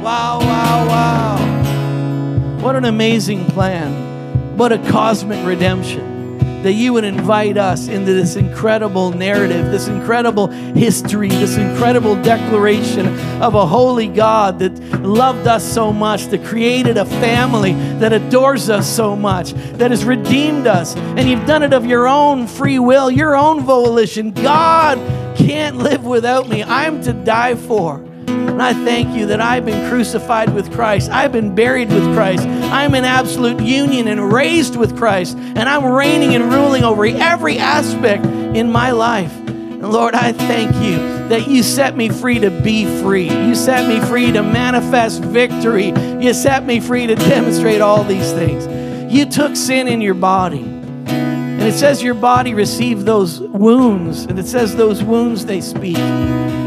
Wow, 0.02 0.40
wow, 0.40 0.88
wow. 0.88 2.58
What 2.64 2.76
an 2.76 2.86
amazing 2.86 3.46
plan. 3.46 4.58
What 4.58 4.72
a 4.72 4.80
cosmic 4.90 5.46
redemption. 5.46 6.64
That 6.64 6.74
you 6.74 6.94
would 6.94 7.04
invite 7.04 7.56
us 7.56 7.88
into 7.88 8.12
this 8.12 8.36
incredible 8.36 9.12
narrative, 9.12 9.68
this 9.68 9.88
incredible 9.88 10.48
history, 10.48 11.30
this 11.30 11.58
incredible 11.58 12.20
declaration 12.24 13.08
of 13.44 13.54
a 13.54 13.66
holy 13.68 14.08
God 14.08 14.58
that 14.60 14.76
loved 15.02 15.46
us 15.46 15.64
so 15.64 15.94
much, 15.94 16.26
that 16.28 16.44
created 16.46 16.98
a 16.98 17.06
family 17.06 17.74
that 18.00 18.12
adores 18.12 18.72
us 18.72 18.88
so 18.88 19.16
much, 19.16 19.54
that 19.54 19.92
has 19.92 20.04
redeemed 20.04 20.66
us. 20.66 20.96
And 20.96 21.30
you've 21.30 21.46
done 21.46 21.62
it 21.62 21.74
of 21.74 21.86
your 21.86 22.08
own 22.08 22.48
free 22.48 22.80
will, 22.80 23.12
your 23.12 23.36
own 23.36 23.62
volition. 23.62 24.32
God 24.32 24.98
can't 25.38 25.78
live 25.78 26.06
without 26.06 26.50
me. 26.50 26.64
I'm 26.64 27.04
to 27.04 27.14
die 27.14 27.54
for. 27.54 28.11
And 28.50 28.62
I 28.62 28.74
thank 28.74 29.16
you 29.16 29.28
that 29.28 29.42
I've 29.42 29.66
been 29.66 29.90
crucified 29.90 30.54
with 30.54 30.72
Christ. 30.74 31.10
I've 31.10 31.32
been 31.32 31.56
buried 31.56 31.90
with 31.90 32.04
Christ. 32.14 32.44
I'm 32.44 32.96
in 32.96 33.06
absolute 33.06 33.60
union 33.62 34.08
and 34.08 34.32
raised 34.32 34.76
with 34.76 34.98
Christ. 34.98 35.38
And 35.38 35.68
I'm 35.68 35.86
reigning 35.86 36.36
and 36.36 36.52
ruling 36.52 36.84
over 36.84 37.06
every 37.06 37.58
aspect 37.58 38.26
in 38.26 38.72
my 38.72 38.92
life. 38.92 39.36
And 39.48 39.92
Lord, 39.92 40.14
I 40.14 40.32
thank 40.32 40.76
you 40.76 40.98
that 41.30 41.48
you 41.48 41.64
set 41.64 41.96
me 41.96 42.10
free 42.10 42.40
to 42.40 42.52
be 42.52 42.86
free. 43.02 43.30
You 43.30 43.56
set 43.56 43.88
me 43.88 44.00
free 44.08 44.32
to 44.32 44.44
manifest 44.44 45.24
victory. 45.24 45.88
You 46.20 46.34
set 46.34 46.66
me 46.66 46.80
free 46.80 47.08
to 47.08 47.16
demonstrate 47.16 47.82
all 47.82 48.04
these 48.04 48.32
things. 48.34 48.68
You 49.12 49.26
took 49.26 49.56
sin 49.56 49.88
in 49.88 50.02
your 50.02 50.14
body. 50.14 50.62
And 50.62 51.62
it 51.64 51.74
says 51.74 52.02
your 52.02 52.16
body 52.16 52.54
received 52.54 53.06
those 53.06 53.40
wounds, 53.40 54.24
and 54.26 54.40
it 54.40 54.48
says 54.48 54.76
those 54.76 55.04
wounds 55.04 55.46
they 55.46 55.62
speak. 55.62 55.98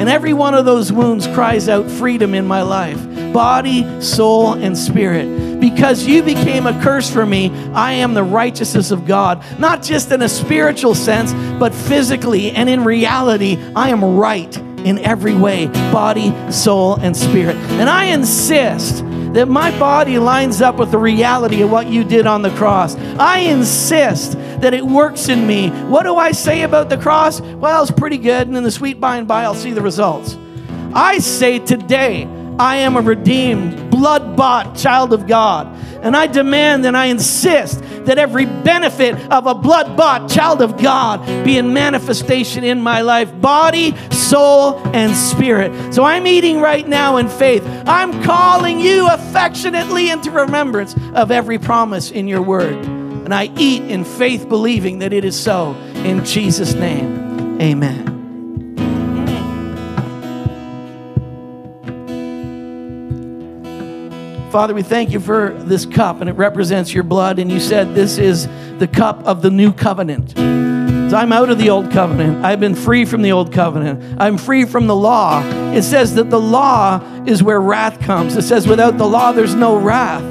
And 0.00 0.08
every 0.08 0.32
one 0.32 0.54
of 0.54 0.64
those 0.64 0.92
wounds 0.92 1.26
cries 1.28 1.68
out 1.68 1.90
freedom 1.90 2.34
in 2.34 2.46
my 2.46 2.62
life 2.62 3.02
body, 3.32 4.00
soul, 4.00 4.54
and 4.54 4.78
spirit. 4.78 5.60
Because 5.60 6.06
you 6.06 6.22
became 6.22 6.66
a 6.66 6.82
curse 6.82 7.10
for 7.10 7.26
me, 7.26 7.50
I 7.72 7.94
am 7.94 8.14
the 8.14 8.22
righteousness 8.22 8.90
of 8.90 9.06
God. 9.06 9.42
Not 9.58 9.82
just 9.82 10.12
in 10.12 10.22
a 10.22 10.28
spiritual 10.28 10.94
sense, 10.94 11.32
but 11.58 11.74
physically 11.74 12.52
and 12.52 12.68
in 12.68 12.84
reality, 12.84 13.58
I 13.74 13.88
am 13.88 14.04
right 14.16 14.56
in 14.84 14.98
every 14.98 15.34
way 15.34 15.66
body, 15.90 16.32
soul, 16.52 16.94
and 16.96 17.16
spirit. 17.16 17.56
And 17.56 17.88
I 17.88 18.04
insist 18.04 19.02
that 19.34 19.48
my 19.48 19.76
body 19.78 20.18
lines 20.18 20.60
up 20.60 20.76
with 20.76 20.92
the 20.92 20.98
reality 20.98 21.62
of 21.62 21.70
what 21.70 21.88
you 21.88 22.04
did 22.04 22.26
on 22.26 22.42
the 22.42 22.50
cross. 22.50 22.94
I 23.18 23.38
insist 23.38 24.38
that 24.64 24.72
it 24.72 24.84
works 24.84 25.28
in 25.28 25.46
me. 25.46 25.68
What 25.68 26.04
do 26.04 26.16
I 26.16 26.32
say 26.32 26.62
about 26.62 26.88
the 26.88 26.96
cross? 26.96 27.38
Well, 27.42 27.82
it's 27.82 27.92
pretty 27.92 28.16
good, 28.16 28.48
and 28.48 28.56
in 28.56 28.64
the 28.64 28.70
sweet 28.70 28.98
by 28.98 29.18
and 29.18 29.28
by, 29.28 29.44
I'll 29.44 29.54
see 29.54 29.72
the 29.72 29.82
results. 29.82 30.38
I 30.94 31.18
say 31.18 31.58
today, 31.58 32.24
I 32.58 32.76
am 32.76 32.96
a 32.96 33.02
redeemed, 33.02 33.90
blood 33.90 34.36
bought 34.38 34.74
child 34.74 35.12
of 35.12 35.26
God. 35.26 35.66
And 36.02 36.16
I 36.16 36.26
demand 36.28 36.86
and 36.86 36.96
I 36.96 37.06
insist 37.06 37.82
that 38.06 38.16
every 38.16 38.46
benefit 38.46 39.14
of 39.30 39.46
a 39.46 39.54
blood 39.54 39.98
bought 39.98 40.30
child 40.30 40.62
of 40.62 40.80
God 40.80 41.44
be 41.44 41.58
in 41.58 41.74
manifestation 41.74 42.64
in 42.64 42.80
my 42.80 43.02
life, 43.02 43.38
body, 43.42 43.94
soul, 44.10 44.78
and 44.94 45.14
spirit. 45.14 45.92
So 45.92 46.04
I'm 46.04 46.26
eating 46.26 46.60
right 46.60 46.88
now 46.88 47.18
in 47.18 47.28
faith. 47.28 47.62
I'm 47.86 48.22
calling 48.22 48.80
you 48.80 49.08
affectionately 49.08 50.08
into 50.08 50.30
remembrance 50.30 50.94
of 51.14 51.30
every 51.30 51.58
promise 51.58 52.10
in 52.10 52.28
your 52.28 52.40
word. 52.40 52.93
And 53.24 53.32
I 53.32 53.50
eat 53.56 53.82
in 53.90 54.04
faith, 54.04 54.48
believing 54.48 54.98
that 54.98 55.12
it 55.14 55.24
is 55.24 55.38
so. 55.38 55.72
In 56.04 56.24
Jesus' 56.24 56.74
name, 56.74 57.60
amen. 57.60 58.10
Father, 64.52 64.74
we 64.74 64.82
thank 64.82 65.10
you 65.10 65.20
for 65.20 65.54
this 65.64 65.84
cup, 65.86 66.20
and 66.20 66.30
it 66.30 66.34
represents 66.34 66.92
your 66.92 67.02
blood. 67.02 67.38
And 67.38 67.50
you 67.50 67.58
said 67.58 67.94
this 67.94 68.18
is 68.18 68.46
the 68.78 68.86
cup 68.86 69.24
of 69.24 69.42
the 69.42 69.50
new 69.50 69.72
covenant. 69.72 70.30
So 71.10 71.16
I'm 71.16 71.32
out 71.32 71.48
of 71.48 71.58
the 71.58 71.70
old 71.70 71.90
covenant. 71.90 72.44
I've 72.44 72.60
been 72.60 72.74
free 72.74 73.04
from 73.04 73.22
the 73.22 73.32
old 73.32 73.52
covenant. 73.52 74.20
I'm 74.20 74.38
free 74.38 74.64
from 74.64 74.86
the 74.86 74.94
law. 74.94 75.42
It 75.72 75.82
says 75.82 76.14
that 76.16 76.30
the 76.30 76.40
law 76.40 77.00
is 77.26 77.42
where 77.42 77.60
wrath 77.60 78.00
comes. 78.00 78.36
It 78.36 78.42
says, 78.42 78.68
without 78.68 78.98
the 78.98 79.06
law, 79.06 79.32
there's 79.32 79.54
no 79.54 79.76
wrath 79.76 80.22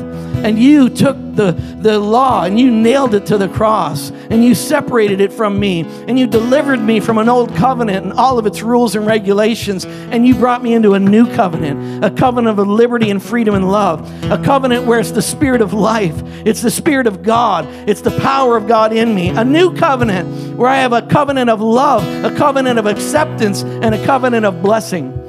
and 0.43 0.59
you 0.59 0.89
took 0.89 1.17
the, 1.35 1.53
the 1.79 1.97
law 1.97 2.43
and 2.43 2.59
you 2.59 2.69
nailed 2.69 3.15
it 3.15 3.25
to 3.27 3.37
the 3.37 3.47
cross 3.47 4.11
and 4.29 4.43
you 4.43 4.53
separated 4.53 5.19
it 5.21 5.33
from 5.33 5.59
me 5.59 5.81
and 6.07 6.19
you 6.19 6.27
delivered 6.27 6.79
me 6.79 6.99
from 6.99 7.17
an 7.17 7.29
old 7.29 7.55
covenant 7.55 8.05
and 8.05 8.13
all 8.13 8.37
of 8.37 8.45
its 8.45 8.61
rules 8.61 8.95
and 8.95 9.07
regulations 9.07 9.85
and 9.85 10.27
you 10.27 10.35
brought 10.35 10.61
me 10.61 10.73
into 10.73 10.93
a 10.93 10.99
new 10.99 11.25
covenant, 11.33 12.03
a 12.03 12.11
covenant 12.11 12.59
of 12.59 12.67
liberty 12.67 13.09
and 13.09 13.23
freedom 13.23 13.55
and 13.55 13.71
love, 13.71 14.01
a 14.31 14.37
covenant 14.43 14.85
where 14.85 14.99
it's 14.99 15.11
the 15.11 15.21
spirit 15.21 15.61
of 15.61 15.73
life, 15.73 16.21
it's 16.45 16.61
the 16.61 16.71
spirit 16.71 17.07
of 17.07 17.23
God, 17.23 17.65
it's 17.89 18.01
the 18.01 18.17
power 18.19 18.57
of 18.57 18.67
God 18.67 18.93
in 18.93 19.15
me, 19.15 19.29
a 19.29 19.43
new 19.43 19.73
covenant 19.75 20.57
where 20.57 20.69
I 20.69 20.77
have 20.77 20.93
a 20.93 21.01
covenant 21.01 21.49
of 21.49 21.61
love, 21.61 22.03
a 22.23 22.35
covenant 22.35 22.77
of 22.77 22.85
acceptance, 22.85 23.63
and 23.63 23.95
a 23.95 24.05
covenant 24.05 24.45
of 24.45 24.61
blessing. 24.61 25.19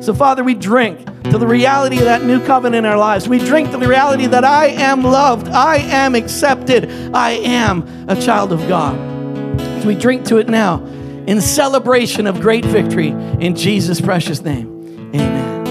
So, 0.00 0.12
Father, 0.14 0.42
we 0.42 0.54
drink 0.54 1.06
to 1.24 1.38
the 1.38 1.46
reality 1.46 1.98
of 1.98 2.04
that 2.04 2.24
new 2.24 2.44
covenant 2.44 2.84
in 2.84 2.90
our 2.90 2.98
lives. 2.98 3.28
We 3.28 3.38
drink 3.38 3.70
to 3.70 3.78
the 3.78 3.88
reality 3.88 4.26
that 4.26 4.44
I 4.44 4.66
am 4.66 5.02
loved, 5.02 5.48
I 5.48 5.76
am 5.76 6.14
accepted, 6.14 6.90
I 7.14 7.32
am 7.32 8.06
a 8.08 8.20
child 8.20 8.52
of 8.52 8.66
God. 8.68 8.96
We 9.84 9.94
drink 9.94 10.26
to 10.26 10.38
it 10.38 10.48
now 10.48 10.84
in 11.26 11.40
celebration 11.40 12.26
of 12.26 12.40
great 12.40 12.64
victory 12.64 13.08
in 13.08 13.54
Jesus' 13.54 14.00
precious 14.00 14.42
name. 14.42 14.68
Amen. 15.14 15.66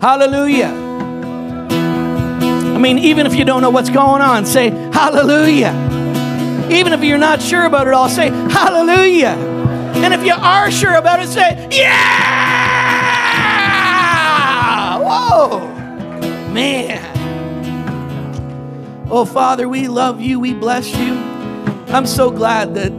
Hallelujah. 0.00 0.84
I 2.76 2.78
mean, 2.78 2.98
even 2.98 3.26
if 3.26 3.34
you 3.34 3.44
don't 3.44 3.62
know 3.62 3.70
what's 3.70 3.90
going 3.90 4.20
on, 4.20 4.44
say 4.44 4.70
hallelujah. 4.70 5.72
Even 6.70 6.92
if 6.92 7.02
you're 7.02 7.16
not 7.16 7.40
sure 7.40 7.64
about 7.64 7.86
it 7.86 7.94
all, 7.94 8.08
say 8.08 8.28
hallelujah. 8.28 9.55
And 10.04 10.12
if 10.14 10.24
you 10.24 10.34
are 10.34 10.70
sure 10.70 10.94
about 10.94 11.20
it, 11.20 11.28
say, 11.28 11.68
Yeah! 11.70 13.06
Whoa! 14.98 15.60
Man. 16.52 17.02
Oh, 19.10 19.24
Father, 19.24 19.68
we 19.68 19.88
love 19.88 20.20
you. 20.20 20.40
We 20.40 20.52
bless 20.52 20.96
you. 20.96 21.14
I'm 21.88 22.06
so 22.06 22.30
glad 22.30 22.74
that 22.74 22.92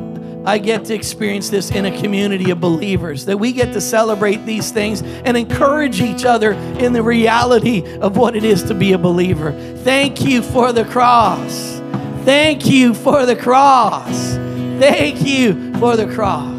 I 0.48 0.58
get 0.60 0.86
to 0.86 0.94
experience 0.94 1.50
this 1.50 1.72
in 1.72 1.86
a 1.86 2.00
community 2.00 2.52
of 2.52 2.62
believers, 2.62 3.26
that 3.26 3.38
we 3.38 3.52
get 3.52 3.74
to 3.74 3.82
celebrate 3.82 4.46
these 4.46 4.72
things 4.72 5.02
and 5.02 5.36
encourage 5.36 6.00
each 6.00 6.24
other 6.24 6.54
in 6.54 6.94
the 6.94 7.04
reality 7.04 7.84
of 7.98 8.16
what 8.16 8.34
it 8.34 8.46
is 8.46 8.64
to 8.64 8.74
be 8.74 8.94
a 8.94 8.98
believer. 8.98 9.52
Thank 9.80 10.22
you 10.22 10.42
for 10.42 10.72
the 10.72 10.86
cross. 10.86 11.82
Thank 12.24 12.66
you 12.66 12.94
for 12.94 13.26
the 13.26 13.36
cross. 13.36 14.36
Thank 14.80 15.28
you 15.28 15.74
for 15.80 15.98
the 15.98 16.08
cross. 16.08 16.57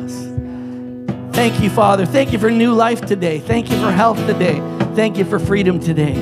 Thank 1.39 1.63
you, 1.63 1.71
Father. 1.71 2.05
Thank 2.05 2.33
you 2.33 2.39
for 2.41 2.51
new 2.51 2.73
life 2.73 3.01
today. 3.01 3.39
Thank 3.39 3.71
you 3.71 3.81
for 3.81 3.93
health 3.93 4.19
today. 4.27 4.57
Thank 4.97 5.19
you 5.19 5.25
for 5.25 5.39
freedom 5.39 5.79
today. 5.79 6.13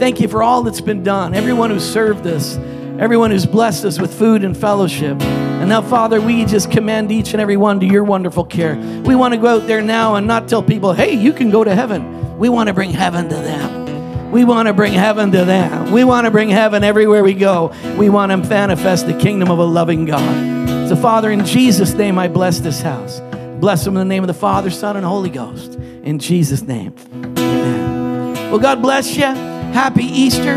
Thank 0.00 0.18
you 0.18 0.26
for 0.26 0.42
all 0.42 0.64
that's 0.64 0.80
been 0.80 1.04
done. 1.04 1.34
Everyone 1.34 1.70
who 1.70 1.78
served 1.78 2.26
us, 2.26 2.56
everyone 2.98 3.30
who's 3.30 3.46
blessed 3.46 3.84
us 3.84 4.00
with 4.00 4.12
food 4.12 4.42
and 4.42 4.56
fellowship. 4.56 5.22
And 5.22 5.68
now, 5.68 5.82
Father, 5.82 6.20
we 6.20 6.44
just 6.46 6.72
commend 6.72 7.12
each 7.12 7.32
and 7.32 7.40
every 7.40 7.56
one 7.56 7.78
to 7.78 7.86
your 7.86 8.02
wonderful 8.02 8.42
care. 8.42 8.74
We 9.04 9.14
want 9.14 9.34
to 9.34 9.38
go 9.38 9.46
out 9.46 9.68
there 9.68 9.82
now 9.82 10.16
and 10.16 10.26
not 10.26 10.48
tell 10.48 10.64
people, 10.64 10.92
hey, 10.92 11.12
you 11.14 11.32
can 11.32 11.50
go 11.50 11.62
to 11.62 11.72
heaven. 11.72 12.36
We 12.36 12.48
want 12.48 12.66
to 12.66 12.74
bring 12.74 12.90
heaven 12.90 13.28
to 13.28 13.36
them. 13.36 14.32
We 14.32 14.44
want 14.44 14.66
to 14.66 14.74
bring 14.74 14.94
heaven 14.94 15.30
to 15.30 15.44
them. 15.44 15.92
We 15.92 16.02
want 16.02 16.24
to 16.24 16.32
bring 16.32 16.48
heaven 16.48 16.82
everywhere 16.82 17.22
we 17.22 17.34
go. 17.34 17.72
We 17.96 18.08
want 18.10 18.32
to 18.32 18.36
manifest 18.36 19.06
the 19.06 19.16
kingdom 19.16 19.48
of 19.48 19.60
a 19.60 19.64
loving 19.64 20.06
God. 20.06 20.88
So, 20.88 20.96
Father, 20.96 21.30
in 21.30 21.46
Jesus' 21.46 21.94
name, 21.94 22.18
I 22.18 22.26
bless 22.26 22.58
this 22.58 22.80
house. 22.80 23.20
Bless 23.60 23.84
them 23.84 23.96
in 23.96 24.00
the 24.00 24.14
name 24.14 24.22
of 24.22 24.28
the 24.28 24.34
Father, 24.34 24.70
Son, 24.70 24.96
and 24.96 25.04
Holy 25.04 25.30
Ghost. 25.30 25.74
In 25.74 26.18
Jesus' 26.18 26.62
name. 26.62 26.94
Amen. 27.12 28.50
Well, 28.50 28.58
God 28.58 28.82
bless 28.82 29.16
you. 29.16 29.24
Happy 29.24 30.04
Easter. 30.04 30.56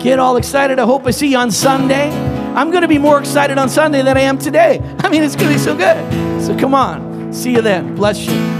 Get 0.00 0.18
all 0.18 0.36
excited. 0.36 0.78
I 0.78 0.86
hope 0.86 1.06
I 1.06 1.10
see 1.10 1.28
you 1.28 1.38
on 1.38 1.50
Sunday. 1.50 2.10
I'm 2.54 2.70
going 2.70 2.82
to 2.82 2.88
be 2.88 2.98
more 2.98 3.18
excited 3.18 3.58
on 3.58 3.68
Sunday 3.68 4.02
than 4.02 4.16
I 4.16 4.22
am 4.22 4.38
today. 4.38 4.80
I 5.00 5.08
mean, 5.08 5.22
it's 5.22 5.36
going 5.36 5.48
to 5.48 5.54
be 5.54 5.60
so 5.60 5.76
good. 5.76 6.42
So 6.42 6.56
come 6.58 6.74
on. 6.74 7.32
See 7.32 7.52
you 7.52 7.62
then. 7.62 7.94
Bless 7.94 8.24
you. 8.26 8.57